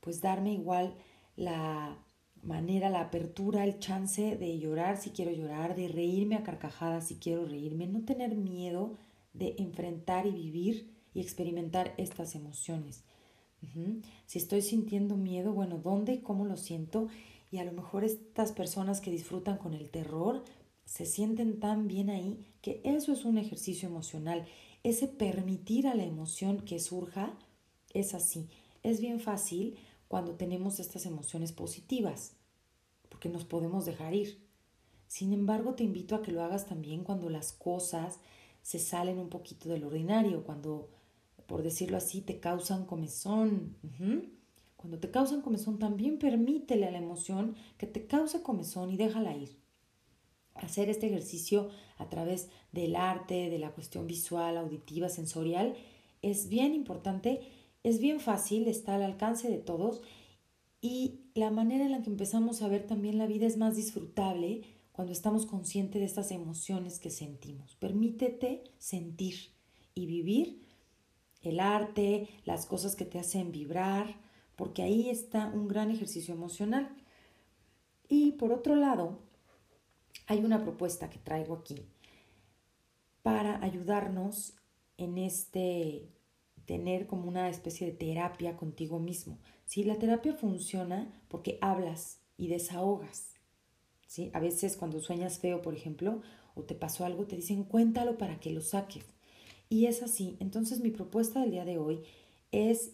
pues 0.00 0.20
darme 0.20 0.52
igual 0.52 0.94
la 1.36 1.98
manera, 2.42 2.90
la 2.90 3.00
apertura, 3.00 3.64
el 3.64 3.78
chance 3.78 4.36
de 4.36 4.58
llorar 4.58 4.98
si 4.98 5.10
quiero 5.10 5.32
llorar, 5.32 5.74
de 5.74 5.88
reírme 5.88 6.36
a 6.36 6.42
carcajadas 6.42 7.08
si 7.08 7.16
quiero 7.16 7.44
reírme, 7.44 7.86
no 7.86 8.04
tener 8.04 8.36
miedo 8.36 8.96
de 9.32 9.56
enfrentar 9.58 10.26
y 10.26 10.32
vivir 10.32 10.90
y 11.12 11.20
experimentar 11.20 11.94
estas 11.96 12.34
emociones. 12.34 13.04
Si 14.26 14.38
estoy 14.38 14.62
sintiendo 14.62 15.16
miedo, 15.16 15.52
bueno, 15.52 15.78
¿dónde 15.78 16.12
y 16.12 16.20
cómo 16.20 16.44
lo 16.44 16.56
siento? 16.56 17.08
Y 17.50 17.58
a 17.58 17.64
lo 17.64 17.72
mejor 17.72 18.04
estas 18.04 18.52
personas 18.52 19.00
que 19.00 19.10
disfrutan 19.10 19.58
con 19.58 19.74
el 19.74 19.90
terror 19.90 20.44
se 20.86 21.04
sienten 21.04 21.60
tan 21.60 21.88
bien 21.88 22.08
ahí 22.08 22.46
que 22.62 22.80
eso 22.84 23.12
es 23.12 23.24
un 23.24 23.36
ejercicio 23.36 23.88
emocional. 23.88 24.46
Ese 24.82 25.08
permitir 25.08 25.86
a 25.88 25.94
la 25.94 26.04
emoción 26.04 26.60
que 26.60 26.78
surja 26.78 27.34
es 27.92 28.14
así. 28.14 28.48
Es 28.82 29.00
bien 29.00 29.20
fácil 29.20 29.76
cuando 30.08 30.36
tenemos 30.36 30.78
estas 30.78 31.04
emociones 31.04 31.52
positivas, 31.52 32.36
porque 33.08 33.28
nos 33.28 33.44
podemos 33.44 33.84
dejar 33.84 34.14
ir. 34.14 34.40
Sin 35.08 35.32
embargo, 35.32 35.74
te 35.74 35.82
invito 35.82 36.14
a 36.14 36.22
que 36.22 36.32
lo 36.32 36.42
hagas 36.42 36.66
también 36.66 37.02
cuando 37.02 37.28
las 37.28 37.52
cosas 37.52 38.20
se 38.62 38.78
salen 38.78 39.18
un 39.18 39.28
poquito 39.28 39.68
del 39.68 39.84
ordinario, 39.84 40.44
cuando, 40.44 40.88
por 41.46 41.62
decirlo 41.62 41.96
así, 41.96 42.20
te 42.20 42.38
causan 42.38 42.86
comezón. 42.86 43.76
Cuando 44.76 44.98
te 45.00 45.10
causan 45.10 45.42
comezón, 45.42 45.80
también 45.80 46.18
permítele 46.18 46.86
a 46.86 46.92
la 46.92 46.98
emoción 46.98 47.56
que 47.76 47.88
te 47.88 48.06
cause 48.06 48.42
comezón 48.42 48.90
y 48.90 48.96
déjala 48.96 49.36
ir. 49.36 49.65
Hacer 50.60 50.88
este 50.88 51.06
ejercicio 51.06 51.70
a 51.98 52.08
través 52.08 52.48
del 52.72 52.96
arte, 52.96 53.50
de 53.50 53.58
la 53.58 53.72
cuestión 53.72 54.06
visual, 54.06 54.56
auditiva, 54.56 55.08
sensorial, 55.08 55.74
es 56.22 56.48
bien 56.48 56.74
importante, 56.74 57.40
es 57.82 58.00
bien 58.00 58.20
fácil, 58.20 58.68
está 58.68 58.96
al 58.96 59.02
alcance 59.02 59.48
de 59.48 59.58
todos 59.58 60.02
y 60.80 61.20
la 61.34 61.50
manera 61.50 61.84
en 61.84 61.92
la 61.92 62.02
que 62.02 62.10
empezamos 62.10 62.62
a 62.62 62.68
ver 62.68 62.86
también 62.86 63.18
la 63.18 63.26
vida 63.26 63.46
es 63.46 63.56
más 63.56 63.76
disfrutable 63.76 64.62
cuando 64.92 65.12
estamos 65.12 65.44
conscientes 65.44 66.00
de 66.00 66.06
estas 66.06 66.30
emociones 66.30 66.98
que 66.98 67.10
sentimos. 67.10 67.76
Permítete 67.76 68.64
sentir 68.78 69.50
y 69.94 70.06
vivir 70.06 70.62
el 71.42 71.60
arte, 71.60 72.28
las 72.44 72.66
cosas 72.66 72.96
que 72.96 73.04
te 73.04 73.18
hacen 73.18 73.52
vibrar, 73.52 74.16
porque 74.56 74.82
ahí 74.82 75.10
está 75.10 75.46
un 75.48 75.68
gran 75.68 75.90
ejercicio 75.90 76.34
emocional. 76.34 76.88
Y 78.08 78.32
por 78.32 78.52
otro 78.52 78.74
lado, 78.74 79.18
hay 80.26 80.44
una 80.44 80.62
propuesta 80.62 81.10
que 81.10 81.18
traigo 81.18 81.54
aquí 81.54 81.86
para 83.22 83.62
ayudarnos 83.62 84.54
en 84.98 85.18
este 85.18 86.08
tener 86.64 87.06
como 87.06 87.28
una 87.28 87.48
especie 87.48 87.86
de 87.86 87.92
terapia 87.92 88.56
contigo 88.56 88.98
mismo. 88.98 89.38
Si 89.64 89.84
la 89.84 89.98
terapia 89.98 90.34
funciona 90.34 91.12
porque 91.28 91.58
hablas 91.60 92.20
y 92.36 92.48
desahogas. 92.48 93.34
¿sí? 94.06 94.30
A 94.34 94.40
veces 94.40 94.76
cuando 94.76 95.00
sueñas 95.00 95.38
feo, 95.38 95.62
por 95.62 95.74
ejemplo, 95.74 96.22
o 96.54 96.62
te 96.62 96.74
pasó 96.74 97.04
algo, 97.04 97.26
te 97.26 97.36
dicen 97.36 97.64
cuéntalo 97.64 98.18
para 98.18 98.40
que 98.40 98.50
lo 98.50 98.60
saques. 98.60 99.04
Y 99.68 99.86
es 99.86 100.02
así. 100.02 100.36
Entonces 100.40 100.80
mi 100.80 100.90
propuesta 100.90 101.40
del 101.40 101.52
día 101.52 101.64
de 101.64 101.78
hoy 101.78 102.02
es 102.52 102.92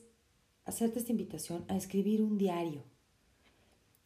hacerte 0.64 0.98
esta 0.98 1.12
invitación 1.12 1.64
a 1.68 1.76
escribir 1.76 2.22
un 2.22 2.38
diario. 2.38 2.85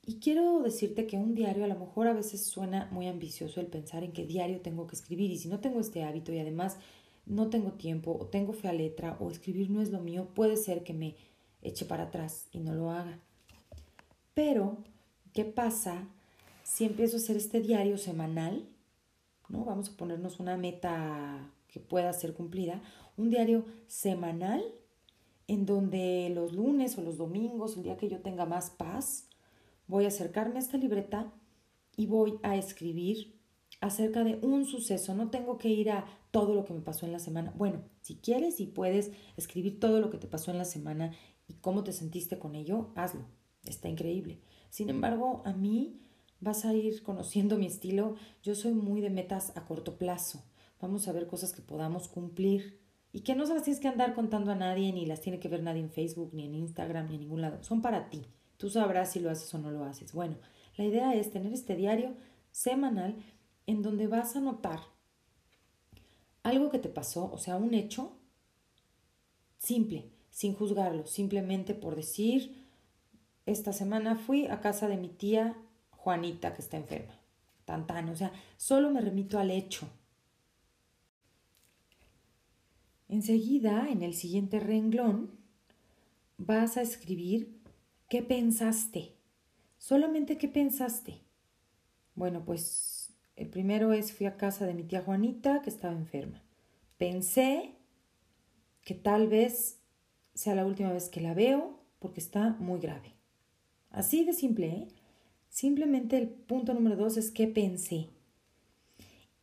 Y 0.09 0.21
quiero 0.21 0.63
decirte 0.63 1.09
que 1.09 1.17
un 1.17 1.35
diario 1.35 1.65
a 1.65 1.67
lo 1.67 1.75
mejor 1.75 2.07
a 2.07 2.13
veces 2.13 2.47
suena 2.47 2.89
muy 2.93 3.09
ambicioso 3.09 3.61
el 3.61 3.67
pensar 3.67 4.05
en 4.05 4.13
qué 4.13 4.25
diario 4.25 4.61
tengo 4.61 4.87
que 4.87 4.95
escribir 4.95 5.33
y 5.33 5.39
si 5.39 5.49
no 5.49 5.59
tengo 5.59 5.81
este 5.81 6.05
hábito 6.05 6.33
y 6.33 6.39
además 6.39 6.77
no 7.27 7.51
tengo 7.51 7.73
tiempo 7.73 8.17
o 8.19 8.27
tengo 8.27 8.53
fea 8.53 8.73
letra 8.73 9.17
o 9.19 9.29
escribir 9.29 9.69
no 9.69 9.83
es 9.83 9.91
lo 9.91 9.99
mío, 9.99 10.29
puede 10.33 10.57
ser 10.57 10.85
que 10.85 10.95
me 10.95 11.17
eche 11.61 11.87
para 11.87 12.05
atrás 12.05 12.47
y 12.53 12.61
no 12.61 12.73
lo 12.73 12.93
haga. 12.93 13.19
Pero, 14.33 14.77
¿qué 15.33 15.45
pasa 15.45 16.07
si 16.63 16.85
empiezo 16.85 17.17
a 17.17 17.21
hacer 17.21 17.37
este 17.37 17.61
diario 17.61 17.99
semanal? 17.99 18.65
¿No? 19.49 19.65
Vamos 19.65 19.89
a 19.89 19.97
ponernos 19.97 20.39
una 20.39 20.57
meta 20.57 21.51
que 21.67 21.81
pueda 21.81 22.13
ser 22.13 22.33
cumplida, 22.33 22.81
un 23.17 23.29
diario 23.29 23.65
semanal 23.89 24.63
en 25.49 25.67
donde 25.67 26.31
los 26.33 26.53
lunes 26.53 26.97
o 26.97 27.03
los 27.03 27.17
domingos, 27.17 27.77
el 27.77 27.83
día 27.83 27.97
que 27.97 28.09
yo 28.09 28.21
tenga 28.21 28.47
más 28.47 28.71
paz, 28.71 29.29
voy 29.87 30.05
a 30.05 30.09
acercarme 30.09 30.57
a 30.57 30.61
esta 30.61 30.79
libreta 30.79 31.33
y 31.97 32.07
voy 32.07 32.39
a 32.43 32.57
escribir 32.57 33.37
acerca 33.81 34.25
de 34.25 34.39
un 34.43 34.65
suceso. 34.65 35.15
No 35.15 35.31
tengo 35.31 35.59
que 35.59 35.69
ir 35.69 35.91
a 35.91 36.07
todo 36.31 36.55
lo 36.55 36.65
que 36.65 36.75
me 36.75 36.81
pasó 36.81 37.07
en 37.07 37.13
la 37.13 37.19
semana. 37.19 37.53
Bueno, 37.57 37.83
si 38.03 38.17
quieres 38.17 38.61
y 38.61 38.67
puedes 38.67 39.13
escribir 39.37 39.81
todo 39.81 40.01
lo 40.01 40.11
que 40.11 40.19
te 40.19 40.27
pasó 40.27 40.51
en 40.51 40.59
la 40.59 40.65
semana 40.65 41.13
y 41.49 41.55
cómo 41.55 41.85
te 41.85 41.93
sentiste 41.93 42.39
con 42.39 42.55
ello, 42.55 42.93
hazlo. 42.95 43.27
Está 43.65 43.89
increíble. 43.89 44.41
Sin 44.71 44.91
embargo, 44.91 45.43
a 45.45 45.53
mí 45.53 46.01
vas 46.41 46.65
a 46.65 46.75
ir 46.75 47.03
conociendo 47.03 47.59
mi 47.59 47.67
estilo. 47.67 48.17
Yo 48.43 48.55
soy 48.55 48.75
muy 48.75 49.01
de 49.01 49.11
metas 49.11 49.57
a 49.57 49.65
corto 49.65 49.99
plazo. 49.99 50.45
Vamos 50.81 51.09
a 51.09 51.13
ver 51.13 51.27
cosas 51.27 51.53
que 51.53 51.63
podamos 51.63 52.09
cumplir 52.09 52.81
y 53.13 53.21
que 53.21 53.35
no 53.35 53.47
se 53.47 53.55
las 53.55 53.63
tienes 53.63 53.81
que 53.81 53.89
andar 53.89 54.15
contando 54.15 54.53
a 54.53 54.57
nadie, 54.57 54.93
ni 54.93 55.07
las 55.07 55.23
tiene 55.23 55.41
que 55.41 55.49
ver 55.49 55.63
nadie 55.63 55.81
en 55.81 55.91
Facebook, 55.91 56.31
ni 56.35 56.45
en 56.45 56.55
Instagram, 56.55 57.09
ni 57.09 57.15
en 57.15 57.21
ningún 57.23 57.41
lado. 57.41 57.63
Son 57.63 57.81
para 57.81 58.11
ti. 58.11 58.27
Tú 58.57 58.71
sabrás 58.71 59.13
si 59.13 59.21
lo 59.21 59.31
haces 59.31 59.53
o 59.55 59.59
no 59.59 59.71
lo 59.71 59.85
haces. 59.85 60.13
Bueno, 60.13 60.37
la 60.77 60.85
idea 60.85 61.15
es 61.15 61.31
tener 61.31 61.53
este 61.53 61.77
diario 61.77 62.15
semanal 62.51 63.17
en 63.67 63.83
donde 63.83 64.07
vas 64.07 64.37
a 64.37 64.41
notar 64.41 64.81
algo 66.43 66.71
que 66.71 66.79
te 66.79 66.89
pasó, 66.89 67.31
o 67.33 67.39
sea, 67.39 67.57
un 67.57 67.75
hecho 67.75 68.13
simple, 69.59 70.13
sin 70.31 70.55
juzgarlo, 70.55 71.07
simplemente 71.07 71.75
por 71.75 71.97
decir, 71.97 72.65
esta 73.47 73.73
semana 73.73 74.15
fui 74.15 74.47
a 74.47 74.61
casa 74.61 74.87
de 74.87 74.97
mi 74.97 75.09
tía 75.09 75.57
Juanita 75.91 76.55
que 76.55 76.63
está 76.63 76.77
enferma. 76.77 77.19
Tan 77.65 78.09
o 78.09 78.15
sea, 78.15 78.33
solo 78.57 78.91
me 78.91 79.01
remito 79.01 79.41
al 79.41 79.51
hecho. 79.51 79.89
Enseguida, 83.09 83.89
en 83.91 84.03
el 84.03 84.15
siguiente 84.15 84.61
renglón, 84.61 85.33
vas 86.39 86.77
a 86.77 86.83
escribir 86.83 87.56
qué 88.09 88.23
pensaste. 88.23 89.17
Solamente 89.79 90.39
qué 90.39 90.49
pensaste. 90.49 91.21
Bueno, 92.15 92.45
pues 92.45 93.13
el 93.37 93.49
primero 93.49 93.93
es 93.93 94.13
fui 94.13 94.27
a 94.27 94.37
casa 94.37 94.67
de 94.67 94.75
mi 94.75 94.85
tía 94.85 95.03
Juanita 95.03 95.63
que 95.63 95.71
estaba 95.71 95.95
enferma. 95.95 96.43
Pensé 96.99 97.77
que 98.83 98.95
tal 98.95 99.29
vez 99.29 99.81
sea 100.35 100.55
la 100.55 100.65
última 100.65 100.93
vez 100.93 101.09
que 101.09 101.21
la 101.21 101.35
veo 101.35 101.81
porque 101.99 102.21
está 102.21 102.57
muy 102.59 102.81
grave. 102.81 103.15
Así 103.91 104.25
de 104.25 104.33
simple, 104.33 104.69
¿eh? 104.69 104.89
Simplemente 105.49 106.19
el 106.19 106.29
punto 106.29 106.75
número 106.75 106.97
dos 106.97 107.17
es 107.17 107.31
qué 107.31 107.47
pensé. 107.47 108.11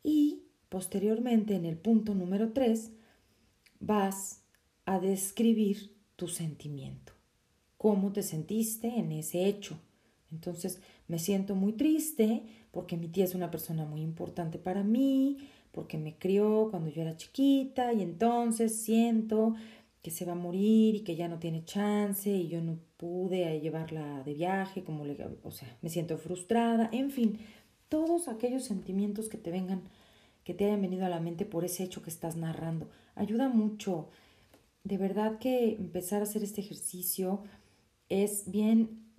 Y 0.03 0.43
posteriormente 0.69 1.55
en 1.55 1.65
el 1.65 1.77
punto 1.77 2.13
número 2.13 2.53
tres 2.53 2.91
vas 3.79 4.43
a 4.85 4.99
describir 4.99 5.95
tu 6.15 6.27
sentimiento. 6.27 7.12
¿Cómo 7.83 8.13
te 8.13 8.23
sentiste 8.23 8.87
en 8.87 9.11
ese 9.11 9.45
hecho? 9.45 9.77
Entonces, 10.31 10.79
me 11.09 11.19
siento 11.19 11.53
muy 11.53 11.73
triste 11.73 12.43
porque 12.71 12.95
mi 12.95 13.09
tía 13.09 13.25
es 13.25 13.35
una 13.35 13.51
persona 13.51 13.83
muy 13.83 13.99
importante 13.99 14.57
para 14.57 14.85
mí, 14.85 15.49
porque 15.73 15.97
me 15.97 16.17
crió 16.17 16.69
cuando 16.71 16.89
yo 16.89 17.01
era 17.01 17.17
chiquita 17.17 17.91
y 17.91 18.01
entonces 18.01 18.73
siento 18.73 19.55
que 20.01 20.11
se 20.11 20.23
va 20.23 20.31
a 20.31 20.35
morir 20.35 20.95
y 20.95 20.99
que 21.01 21.17
ya 21.17 21.27
no 21.27 21.39
tiene 21.39 21.65
chance 21.65 22.29
y 22.29 22.47
yo 22.47 22.61
no 22.61 22.79
pude 22.95 23.59
llevarla 23.59 24.23
de 24.23 24.33
viaje, 24.33 24.85
como 24.85 25.03
o 25.43 25.51
sea, 25.51 25.77
me 25.81 25.89
siento 25.89 26.17
frustrada, 26.17 26.89
en 26.93 27.11
fin, 27.11 27.37
todos 27.89 28.29
aquellos 28.29 28.63
sentimientos 28.63 29.27
que 29.27 29.37
te 29.37 29.51
vengan, 29.51 29.81
que 30.45 30.53
te 30.53 30.63
hayan 30.63 30.81
venido 30.81 31.05
a 31.05 31.09
la 31.09 31.19
mente 31.19 31.43
por 31.43 31.65
ese 31.65 31.83
hecho 31.83 32.01
que 32.01 32.11
estás 32.11 32.37
narrando, 32.37 32.89
ayuda 33.13 33.49
mucho. 33.49 34.07
De 34.85 34.97
verdad 34.97 35.37
que 35.37 35.75
empezar 35.75 36.21
a 36.21 36.23
hacer 36.23 36.43
este 36.43 36.59
ejercicio 36.61 37.41
es 38.13 38.51
bien 38.51 39.11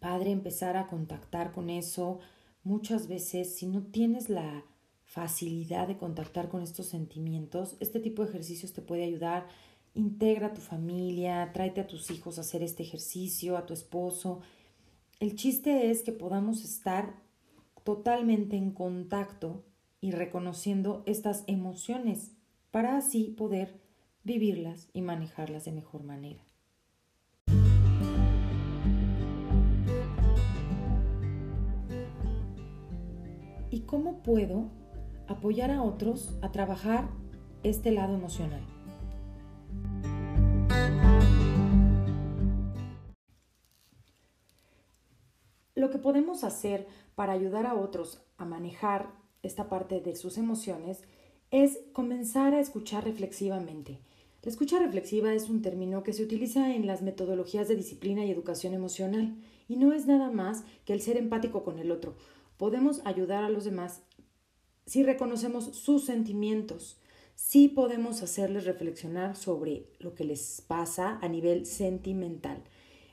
padre 0.00 0.32
empezar 0.32 0.76
a 0.76 0.88
contactar 0.88 1.52
con 1.52 1.70
eso. 1.70 2.18
Muchas 2.64 3.06
veces, 3.06 3.54
si 3.54 3.66
no 3.66 3.82
tienes 3.84 4.28
la 4.28 4.64
facilidad 5.04 5.86
de 5.86 5.96
contactar 5.96 6.48
con 6.48 6.60
estos 6.60 6.86
sentimientos, 6.86 7.76
este 7.78 8.00
tipo 8.00 8.24
de 8.24 8.30
ejercicios 8.30 8.72
te 8.72 8.82
puede 8.82 9.04
ayudar. 9.04 9.46
Integra 9.94 10.48
a 10.48 10.54
tu 10.54 10.60
familia, 10.60 11.52
tráete 11.52 11.82
a 11.82 11.86
tus 11.86 12.10
hijos 12.10 12.38
a 12.38 12.40
hacer 12.40 12.64
este 12.64 12.82
ejercicio, 12.82 13.56
a 13.56 13.64
tu 13.64 13.74
esposo. 13.74 14.40
El 15.20 15.36
chiste 15.36 15.92
es 15.92 16.02
que 16.02 16.12
podamos 16.12 16.64
estar 16.64 17.14
totalmente 17.84 18.56
en 18.56 18.72
contacto 18.72 19.64
y 20.00 20.10
reconociendo 20.10 21.04
estas 21.06 21.44
emociones 21.46 22.32
para 22.72 22.96
así 22.96 23.34
poder 23.38 23.80
vivirlas 24.24 24.88
y 24.92 25.02
manejarlas 25.02 25.64
de 25.64 25.72
mejor 25.72 26.02
manera. 26.02 26.49
Cómo 33.80 34.22
puedo 34.22 34.70
apoyar 35.28 35.70
a 35.70 35.82
otros 35.82 36.36
a 36.42 36.50
trabajar 36.52 37.08
este 37.62 37.92
lado 37.92 38.14
emocional. 38.14 38.62
Lo 45.74 45.90
que 45.90 45.98
podemos 45.98 46.44
hacer 46.44 46.86
para 47.14 47.32
ayudar 47.32 47.66
a 47.66 47.74
otros 47.74 48.22
a 48.36 48.44
manejar 48.44 49.10
esta 49.42 49.68
parte 49.68 50.00
de 50.00 50.14
sus 50.14 50.36
emociones 50.36 51.02
es 51.50 51.80
comenzar 51.92 52.54
a 52.54 52.60
escuchar 52.60 53.04
reflexivamente. 53.04 54.00
La 54.42 54.50
escucha 54.50 54.78
reflexiva 54.78 55.34
es 55.34 55.50
un 55.50 55.62
término 55.62 56.02
que 56.02 56.12
se 56.12 56.22
utiliza 56.22 56.74
en 56.74 56.86
las 56.86 57.02
metodologías 57.02 57.68
de 57.68 57.76
disciplina 57.76 58.24
y 58.24 58.30
educación 58.30 58.72
emocional 58.72 59.36
y 59.68 59.76
no 59.76 59.92
es 59.92 60.06
nada 60.06 60.30
más 60.30 60.64
que 60.84 60.92
el 60.92 61.02
ser 61.02 61.16
empático 61.16 61.62
con 61.62 61.78
el 61.78 61.90
otro. 61.90 62.14
Podemos 62.60 63.00
ayudar 63.06 63.42
a 63.42 63.48
los 63.48 63.64
demás 63.64 64.02
si 64.84 65.02
reconocemos 65.02 65.64
sus 65.74 66.04
sentimientos, 66.04 67.00
si 67.34 67.68
podemos 67.68 68.22
hacerles 68.22 68.66
reflexionar 68.66 69.34
sobre 69.34 69.86
lo 69.98 70.14
que 70.14 70.24
les 70.24 70.60
pasa 70.60 71.18
a 71.22 71.28
nivel 71.28 71.64
sentimental. 71.64 72.62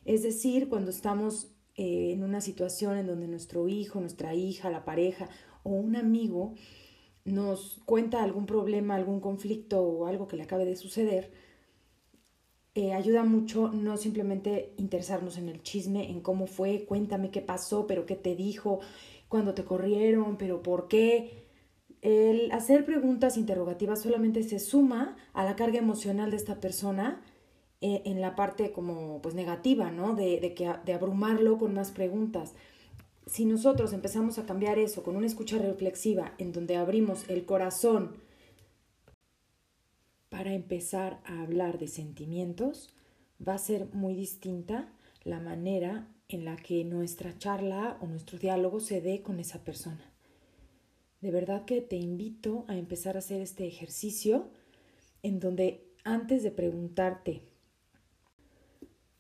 Es 0.04 0.22
decir, 0.22 0.68
cuando 0.68 0.92
estamos 0.92 1.48
eh, 1.78 2.12
en 2.12 2.26
una 2.26 2.42
situación 2.42 2.98
en 2.98 3.08
donde 3.08 3.30
nuestro 3.30 3.70
hijo, 3.70 4.02
nuestra 4.02 4.36
hija, 4.36 4.70
la 4.70 4.84
pareja 4.84 5.30
o 5.64 5.70
un 5.70 5.96
amigo 5.96 6.54
nos 7.24 7.80
cuenta 7.86 8.24
algún 8.24 8.48
problema, 8.48 8.96
algún 8.96 9.22
conflicto 9.22 9.82
o 9.82 10.08
algo 10.08 10.28
que 10.28 10.36
le 10.36 10.44
acabe 10.44 10.66
de 10.66 10.76
suceder, 10.76 11.32
eh, 12.76 12.94
ayuda 12.94 13.24
mucho 13.24 13.70
no 13.70 13.98
simplemente 13.98 14.76
interesarnos 14.78 15.40
en 15.40 15.50
el 15.50 15.64
chisme, 15.64 16.12
en 16.12 16.22
cómo 16.22 16.46
fue, 16.46 16.86
cuéntame 16.86 17.32
qué 17.32 17.42
pasó, 17.42 17.88
pero 17.88 18.06
qué 18.06 18.16
te 18.16 18.36
dijo, 18.36 18.82
cuándo 19.28 19.54
te 19.54 19.64
corrieron, 19.64 20.38
pero 20.38 20.62
por 20.62 20.88
qué. 20.88 21.46
El 22.02 22.52
hacer 22.52 22.86
preguntas 22.86 23.38
interrogativas 23.38 24.02
solamente 24.02 24.44
se 24.44 24.60
suma 24.60 25.18
a 25.34 25.44
la 25.44 25.56
carga 25.56 25.80
emocional 25.80 26.30
de 26.30 26.38
esta 26.38 26.60
persona 26.60 27.22
eh, 27.82 28.04
en 28.06 28.22
la 28.22 28.36
parte 28.36 28.72
como 28.72 29.20
pues 29.22 29.34
negativa, 29.34 29.92
¿no? 29.92 30.14
De, 30.14 30.40
de, 30.40 30.54
que, 30.54 30.72
de 30.86 30.94
abrumarlo 30.94 31.58
con 31.58 31.74
más 31.74 31.92
preguntas 31.92 32.54
si 33.28 33.46
nosotros 33.46 33.94
empezamos 33.94 34.40
a 34.40 34.46
cambiar 34.46 34.80
eso 34.80 35.04
con 35.04 35.16
una 35.16 35.28
escucha 35.28 35.58
reflexiva 35.58 36.34
en 36.38 36.54
donde 36.54 36.78
abrimos 36.78 37.30
el 37.30 37.46
corazón 37.46 38.16
para 40.30 40.54
empezar 40.54 41.20
a 41.26 41.42
hablar 41.42 41.78
de 41.78 41.88
sentimientos, 41.88 42.94
va 43.46 43.56
a 43.56 43.60
ser 43.60 43.94
muy 43.94 44.16
distinta 44.16 44.90
la 45.24 45.40
manera 45.40 46.08
en 46.30 46.46
la 46.46 46.58
que 46.58 46.84
nuestra 46.84 47.38
charla 47.38 47.98
o 48.02 48.08
nuestro 48.08 48.38
diálogo 48.38 48.80
se 48.80 49.02
dé 49.02 49.22
con 49.22 49.40
esa 49.40 49.64
persona. 49.64 50.14
De 51.22 51.32
verdad 51.32 51.66
que 51.66 51.82
te 51.82 51.96
invito 51.96 52.66
a 52.68 52.78
empezar 52.78 53.16
a 53.16 53.20
hacer 53.20 53.42
este 53.42 53.66
ejercicio 53.66 54.50
en 55.24 55.40
donde 55.40 55.88
antes 56.04 56.44
de 56.44 56.52
preguntarte, 56.52 57.42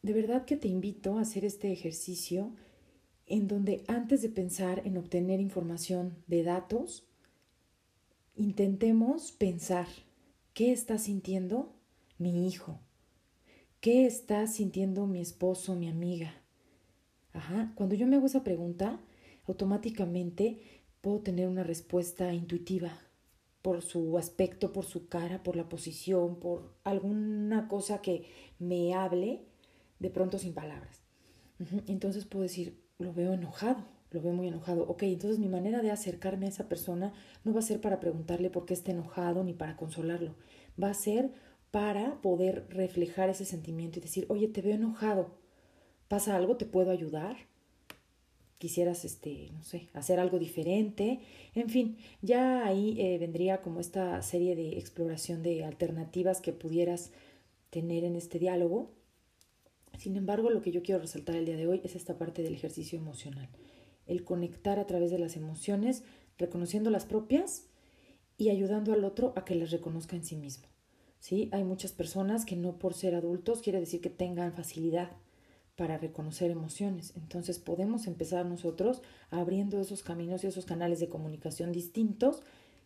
de 0.02 0.13
verdad 0.13 0.46
que 0.46 0.58
te 0.58 0.67
invito 0.67 1.17
a 1.17 1.22
hacer 1.22 1.43
este 1.43 1.72
ejercicio 1.72 2.54
en 3.26 3.48
donde 3.48 3.84
antes 3.88 4.22
de 4.22 4.30
pensar 4.30 4.82
en 4.86 4.98
obtener 4.98 5.39
información 5.39 6.24
de 6.28 6.43
datos, 6.43 7.08
intentemos 8.36 9.32
pensar 9.32 9.88
qué 10.54 10.72
está 10.72 10.98
sintiendo 10.98 11.76
mi 12.17 12.48
hijo, 12.48 12.80
qué 13.82 14.06
está 14.06 14.48
sintiendo 14.48 15.08
mi 15.08 15.20
esposo, 15.20 15.76
mi 15.76 15.89
amiga. 15.89 16.47
Ajá, 17.34 17.72
cuando 17.76 17.96
yo 17.96 18.08
me 18.08 18.16
hago 18.16 18.26
esa 18.26 18.44
pregunta, 18.44 19.00
automáticamente 19.48 20.60
puedo 21.02 21.20
tener 21.20 21.48
una 21.48 21.63
respuesta 21.63 22.34
intuitiva 22.34 22.92
por 23.62 23.82
su 23.82 24.18
aspecto, 24.18 24.72
por 24.72 24.86
su 24.86 25.08
cara, 25.08 25.44
por 25.44 25.56
la 25.56 25.70
posición, 25.70 26.40
por 26.40 26.74
alguna 26.84 27.68
cosa 27.68 28.02
que 28.02 28.26
me 28.60 28.94
hable 28.94 29.42
de 30.00 30.10
pronto 30.10 30.40
sin 30.40 30.54
palabras. 30.54 31.02
Entonces 31.88 32.26
puedo 32.26 32.44
decir, 32.44 32.82
lo 33.00 33.13
veo 33.13 33.34
enojado, 33.34 33.84
lo 34.12 34.22
veo 34.22 34.34
muy 34.34 34.48
enojado. 34.48 34.84
Ok, 34.88 35.04
entonces 35.04 35.40
mi 35.40 35.50
manera 35.50 35.82
de 35.82 35.92
acercarme 35.92 36.46
a 36.46 36.50
esa 36.50 36.70
persona 36.70 37.13
no 37.44 37.54
va 37.54 37.60
a 37.60 37.63
ser 37.63 37.82
para 37.82 38.00
preguntarle 38.00 38.50
por 38.50 38.66
qué 38.66 38.74
está 38.74 38.92
enojado 38.92 39.44
ni 39.44 39.54
para 39.54 39.76
consolarlo. 39.76 40.36
Va 40.82 40.92
a 40.92 40.94
ser 40.94 41.32
para 41.72 42.22
poder 42.22 42.68
reflejar 42.70 43.30
ese 43.30 43.46
sentimiento 43.46 44.00
y 44.00 44.02
decir, 44.02 44.26
oye, 44.30 44.48
te 44.48 44.62
veo 44.62 44.76
enojado. 44.76 45.32
¿Pasa 46.08 46.36
algo? 46.36 46.58
¿Te 46.58 46.65
puedo 46.65 46.91
ayudar? 46.91 47.38
quisieras, 48.60 49.06
este, 49.06 49.52
no 49.54 49.63
sé, 49.63 49.88
hacer 49.93 50.20
algo 50.20 50.39
diferente. 50.39 51.20
En 51.54 51.70
fin, 51.70 51.96
ya 52.24 52.65
ahí 52.65 53.00
eh, 53.00 53.20
vendría 53.20 53.62
como 53.62 53.80
esta 53.80 54.20
serie 54.24 54.56
de 54.56 54.80
exploración 54.80 55.43
de 55.43 55.63
alternativas 55.63 56.41
que 56.41 56.54
pudieras 56.54 57.12
tener 57.70 58.04
en 58.04 58.15
este 58.15 58.39
diálogo 58.39 58.89
sin 59.98 60.15
embargo, 60.15 60.50
lo 60.50 60.62
que 60.62 60.72
yo 60.72 60.84
quiero 60.84 61.02
resaltar 61.02 61.36
el 61.36 61.46
día 61.46 61.58
de 61.58 61.67
hoy 61.67 61.82
es 61.84 61.96
esta 61.96 62.17
parte 62.17 62.43
del 62.43 62.54
ejercicio 62.54 63.00
emocional, 63.00 63.50
el 64.06 64.24
conectar 64.24 64.80
a 64.80 64.86
través 64.86 65.10
de 65.10 65.17
las 65.17 65.36
emociones, 65.36 66.04
reconociendo 66.38 66.91
las 66.91 67.06
propias 67.06 67.65
y 68.38 68.50
ayudando 68.50 68.93
al 68.93 69.04
otro 69.04 69.34
a 69.36 69.43
que 69.43 69.56
las 69.56 69.72
reconozca 69.72 70.15
en 70.15 70.24
sí 70.24 70.36
mismo. 70.36 70.67
¿Sí? 71.20 71.50
Hay 71.52 71.63
muchas 71.63 71.93
personas 71.93 72.46
que 72.46 72.56
no 72.56 72.78
por 72.78 72.93
ser 72.93 73.15
adultos 73.15 73.63
quiere 73.63 73.80
decir 73.80 74.02
que 74.02 74.12
tengan 74.12 74.54
facilidad 74.54 75.10
para 75.78 75.98
reconocer 75.98 76.52
emociones. 76.52 77.13
Entonces 77.16 77.60
podemos 77.60 78.08
empezar 78.08 78.46
nosotros 78.46 79.02
abriendo 79.30 79.80
esos 79.80 80.04
caminos 80.04 80.44
y 80.44 80.48
esos 80.48 80.66
canales 80.66 81.00
de 81.00 81.08
comunicación 81.08 81.72
distintos 81.72 82.42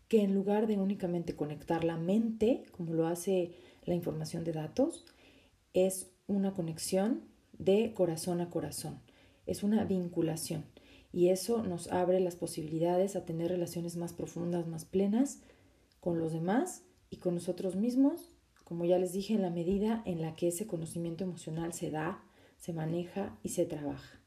que 0.10 0.22
en 0.22 0.36
lugar 0.36 0.68
de 0.68 0.78
únicamente 0.78 1.36
conectar 1.36 1.86
la 1.86 1.96
mente, 1.96 2.66
como 2.72 2.94
lo 2.94 3.08
hace 3.08 3.54
la 3.86 3.96
información 3.96 4.44
de 4.44 4.52
datos, 4.52 5.06
es 5.74 6.12
una 6.28 6.54
conexión 6.54 7.22
de 7.58 7.94
corazón 7.94 8.42
a 8.42 8.50
corazón, 8.50 9.00
es 9.46 9.64
una 9.64 9.86
vinculación 9.86 10.66
y 11.14 11.30
eso 11.30 11.64
nos 11.64 11.90
abre 11.94 12.20
las 12.20 12.36
posibilidades 12.36 13.16
a 13.16 13.24
tener 13.24 13.52
relaciones 13.52 13.96
más 13.96 14.12
profundas, 14.12 14.68
más 14.68 14.84
plenas 14.84 15.40
con 16.02 16.20
los 16.20 16.34
demás 16.34 16.84
y 17.10 17.18
con 17.18 17.36
nosotros 17.36 17.78
mismos, 17.78 18.34
como 18.66 18.84
ya 18.84 18.98
les 18.98 19.14
dije, 19.14 19.34
en 19.34 19.42
la 19.42 19.50
medida 19.50 20.02
en 20.06 20.22
la 20.22 20.36
que 20.36 20.50
ese 20.50 20.68
conocimiento 20.68 21.24
emocional 21.24 21.72
se 21.72 21.90
da, 21.90 22.22
se 22.62 22.74
maneja 22.74 23.36
y 23.42 23.50
se 23.50 23.66
trabaja. 23.66 24.20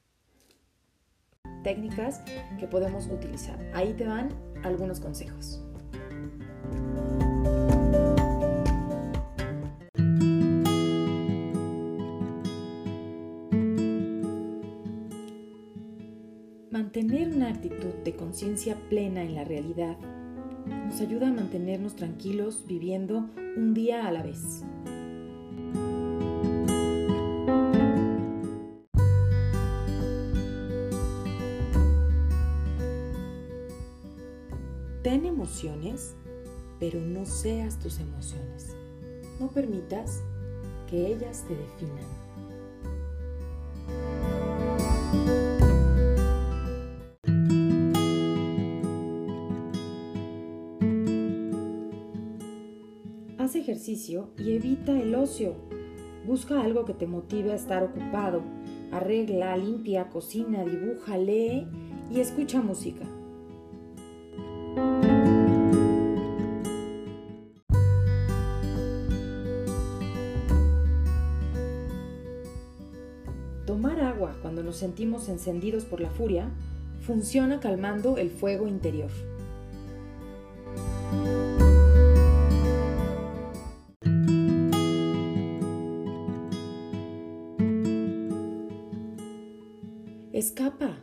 Técnicas 1.62 2.20
que 2.59 2.66
podemos 2.66 3.07
utilizar. 3.07 3.57
Ahí 3.73 3.92
te 3.92 4.07
van 4.07 4.29
algunos 4.64 4.99
consejos. 4.99 5.62
Mantener 16.73 17.29
una 17.29 17.51
actitud 17.51 17.94
de 18.05 18.16
conciencia 18.16 18.75
plena 18.88 19.23
en 19.23 19.37
la 19.37 19.44
realidad 19.44 19.97
nos 20.66 21.01
ayuda 21.01 21.29
a 21.29 21.33
mantenernos 21.33 21.94
tranquilos 21.94 22.64
viviendo 22.66 23.31
un 23.57 23.75
día 23.75 24.09
a 24.09 24.11
la 24.11 24.25
vez. 24.25 24.64
Emociones, 35.44 36.14
pero 36.80 37.00
no 37.00 37.26
seas 37.26 37.78
tus 37.78 38.00
emociones. 38.00 38.74
No 39.38 39.48
permitas 39.48 40.22
que 40.88 41.07
ellas 41.07 41.44
te 41.46 41.54
definan. 41.54 42.24
ejercicio 53.64 54.28
y 54.38 54.52
evita 54.52 54.92
el 55.00 55.14
ocio. 55.14 55.54
Busca 56.26 56.61
algo 56.61 56.85
que 56.85 56.94
te 56.94 57.07
motive 57.07 57.52
a 57.52 57.57
estar 57.57 57.83
ocupado. 57.83 58.42
Arregla, 58.92 59.57
limpia, 59.57 60.11
cocina, 60.11 60.64
dibuja, 60.64 61.16
lee 61.16 61.66
y 62.11 62.20
escucha 62.20 62.61
música. 62.61 63.04
Sentimos 74.76 75.28
encendidos 75.28 75.84
por 75.84 76.00
la 76.00 76.10
furia 76.10 76.50
funciona 77.04 77.60
calmando 77.60 78.16
el 78.16 78.30
fuego 78.30 78.66
interior. 78.66 79.10
Escapa. 90.32 90.96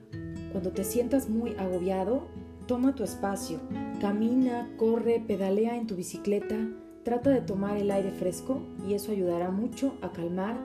Cuando 0.51 0.71
te 0.71 0.83
sientas 0.83 1.29
muy 1.29 1.55
agobiado, 1.55 2.27
toma 2.67 2.93
tu 2.93 3.03
espacio, 3.03 3.59
camina, 4.01 4.69
corre, 4.77 5.23
pedalea 5.25 5.77
en 5.77 5.87
tu 5.87 5.95
bicicleta, 5.95 6.57
trata 7.03 7.29
de 7.29 7.41
tomar 7.41 7.77
el 7.77 7.89
aire 7.91 8.11
fresco 8.11 8.61
y 8.85 8.93
eso 8.93 9.13
ayudará 9.13 9.49
mucho 9.49 9.95
a 10.01 10.11
calmar 10.11 10.57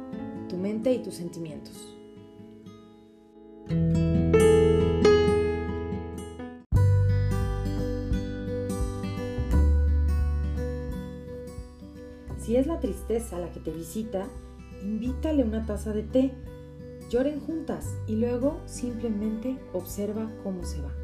tu 0.48 0.56
mente 0.56 0.92
y 0.92 0.98
tus 0.98 1.14
sentimientos. 1.14 1.95
Si 12.46 12.54
es 12.54 12.68
la 12.68 12.78
tristeza 12.78 13.40
la 13.40 13.50
que 13.50 13.58
te 13.58 13.72
visita, 13.72 14.28
invítale 14.80 15.42
una 15.42 15.66
taza 15.66 15.92
de 15.92 16.04
té, 16.04 16.32
lloren 17.10 17.40
juntas 17.40 17.96
y 18.06 18.14
luego 18.14 18.60
simplemente 18.66 19.58
observa 19.72 20.30
cómo 20.44 20.62
se 20.62 20.80
va. 20.80 20.94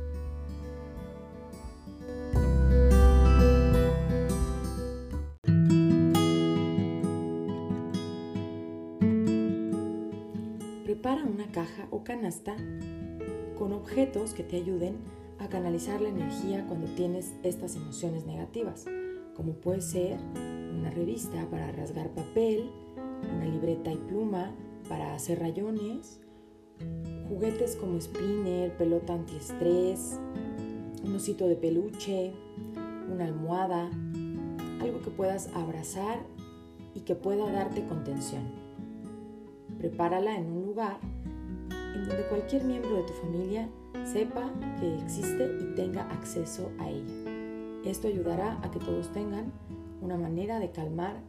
Prepara 10.84 11.24
una 11.24 11.50
caja 11.50 11.88
o 11.90 12.04
canasta 12.04 12.54
con 13.58 13.72
objetos 13.72 14.32
que 14.32 14.44
te 14.44 14.58
ayuden 14.58 14.98
a 15.40 15.48
canalizar 15.48 16.00
la 16.00 16.10
energía 16.10 16.64
cuando 16.68 16.86
tienes 16.94 17.32
estas 17.42 17.74
emociones 17.74 18.26
negativas, 18.26 18.84
como 19.34 19.54
puede 19.54 19.80
ser 19.80 20.20
una 20.82 20.90
revista 20.90 21.46
para 21.48 21.70
rasgar 21.70 22.10
papel, 22.10 22.68
una 23.36 23.44
libreta 23.44 23.92
y 23.92 23.98
pluma 23.98 24.52
para 24.88 25.14
hacer 25.14 25.38
rayones, 25.38 26.20
juguetes 27.28 27.76
como 27.76 28.00
spinner, 28.00 28.76
pelota 28.76 29.14
antiestrés, 29.14 30.18
un 31.04 31.14
osito 31.14 31.46
de 31.46 31.54
peluche, 31.54 32.32
una 33.08 33.26
almohada, 33.26 33.90
algo 34.80 35.00
que 35.02 35.10
puedas 35.10 35.50
abrazar 35.54 36.18
y 36.96 37.00
que 37.02 37.14
pueda 37.14 37.48
darte 37.52 37.84
contención. 37.86 38.42
Prepárala 39.78 40.36
en 40.36 40.50
un 40.50 40.66
lugar 40.66 40.98
en 41.94 42.08
donde 42.08 42.26
cualquier 42.28 42.64
miembro 42.64 42.96
de 42.96 43.02
tu 43.04 43.12
familia 43.12 43.68
sepa 44.04 44.50
que 44.80 44.96
existe 44.96 45.48
y 45.60 45.76
tenga 45.76 46.10
acceso 46.10 46.72
a 46.80 46.90
ella. 46.90 47.84
Esto 47.84 48.08
ayudará 48.08 48.58
a 48.62 48.70
que 48.72 48.80
todos 48.80 49.12
tengan 49.12 49.52
una 50.02 50.18
manera 50.18 50.58
de 50.58 50.70
calmar 50.70 51.22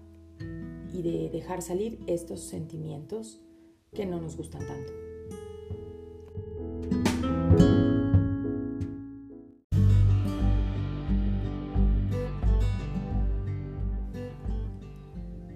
y 0.92 1.02
de 1.02 1.30
dejar 1.30 1.62
salir 1.62 2.00
estos 2.08 2.42
sentimientos 2.42 3.40
que 3.94 4.06
no 4.06 4.20
nos 4.20 4.36
gustan 4.36 4.66
tanto. 4.68 4.92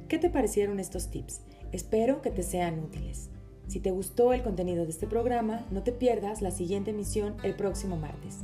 ¿Qué 0.08 0.17
te 0.19 0.30
parecieron 0.30 0.80
estos 0.80 1.10
tips? 1.10 1.41
Espero 1.71 2.21
que 2.21 2.32
te 2.32 2.43
sean 2.43 2.80
útiles. 2.80 3.30
Si 3.67 3.82
te 3.82 3.91
gustó 3.91 4.32
el 4.32 4.41
contenido 4.41 4.86
de 4.86 4.91
este 4.91 5.06
programa, 5.06 5.65
no 5.71 5.84
te 5.84 5.91
pierdas 5.91 6.41
la 6.41 6.51
siguiente 6.51 6.91
emisión 6.91 7.36
el 7.43 7.56
próximo 7.56 7.97
martes. 7.97 8.39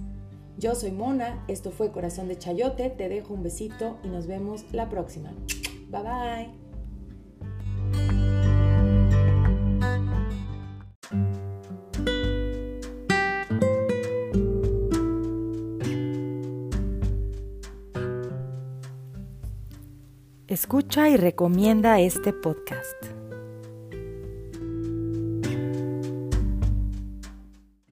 Yo 0.63 0.75
soy 0.75 0.91
Mona, 0.91 1.43
esto 1.49 1.71
fue 1.71 1.91
Corazón 1.91 2.29
de 2.29 2.37
Chayote, 2.37 2.89
te 2.89 3.09
dejo 3.09 3.33
un 3.33 3.43
besito 3.43 3.99
y 4.01 4.07
nos 4.07 4.27
vemos 4.27 4.63
la 4.71 4.87
próxima. 4.87 5.33
Bye 5.89 6.01
bye. 6.01 6.49
Escucha 20.47 21.09
y 21.09 21.17
recomienda 21.17 21.99
este 21.99 22.31
podcast. 22.31 23.12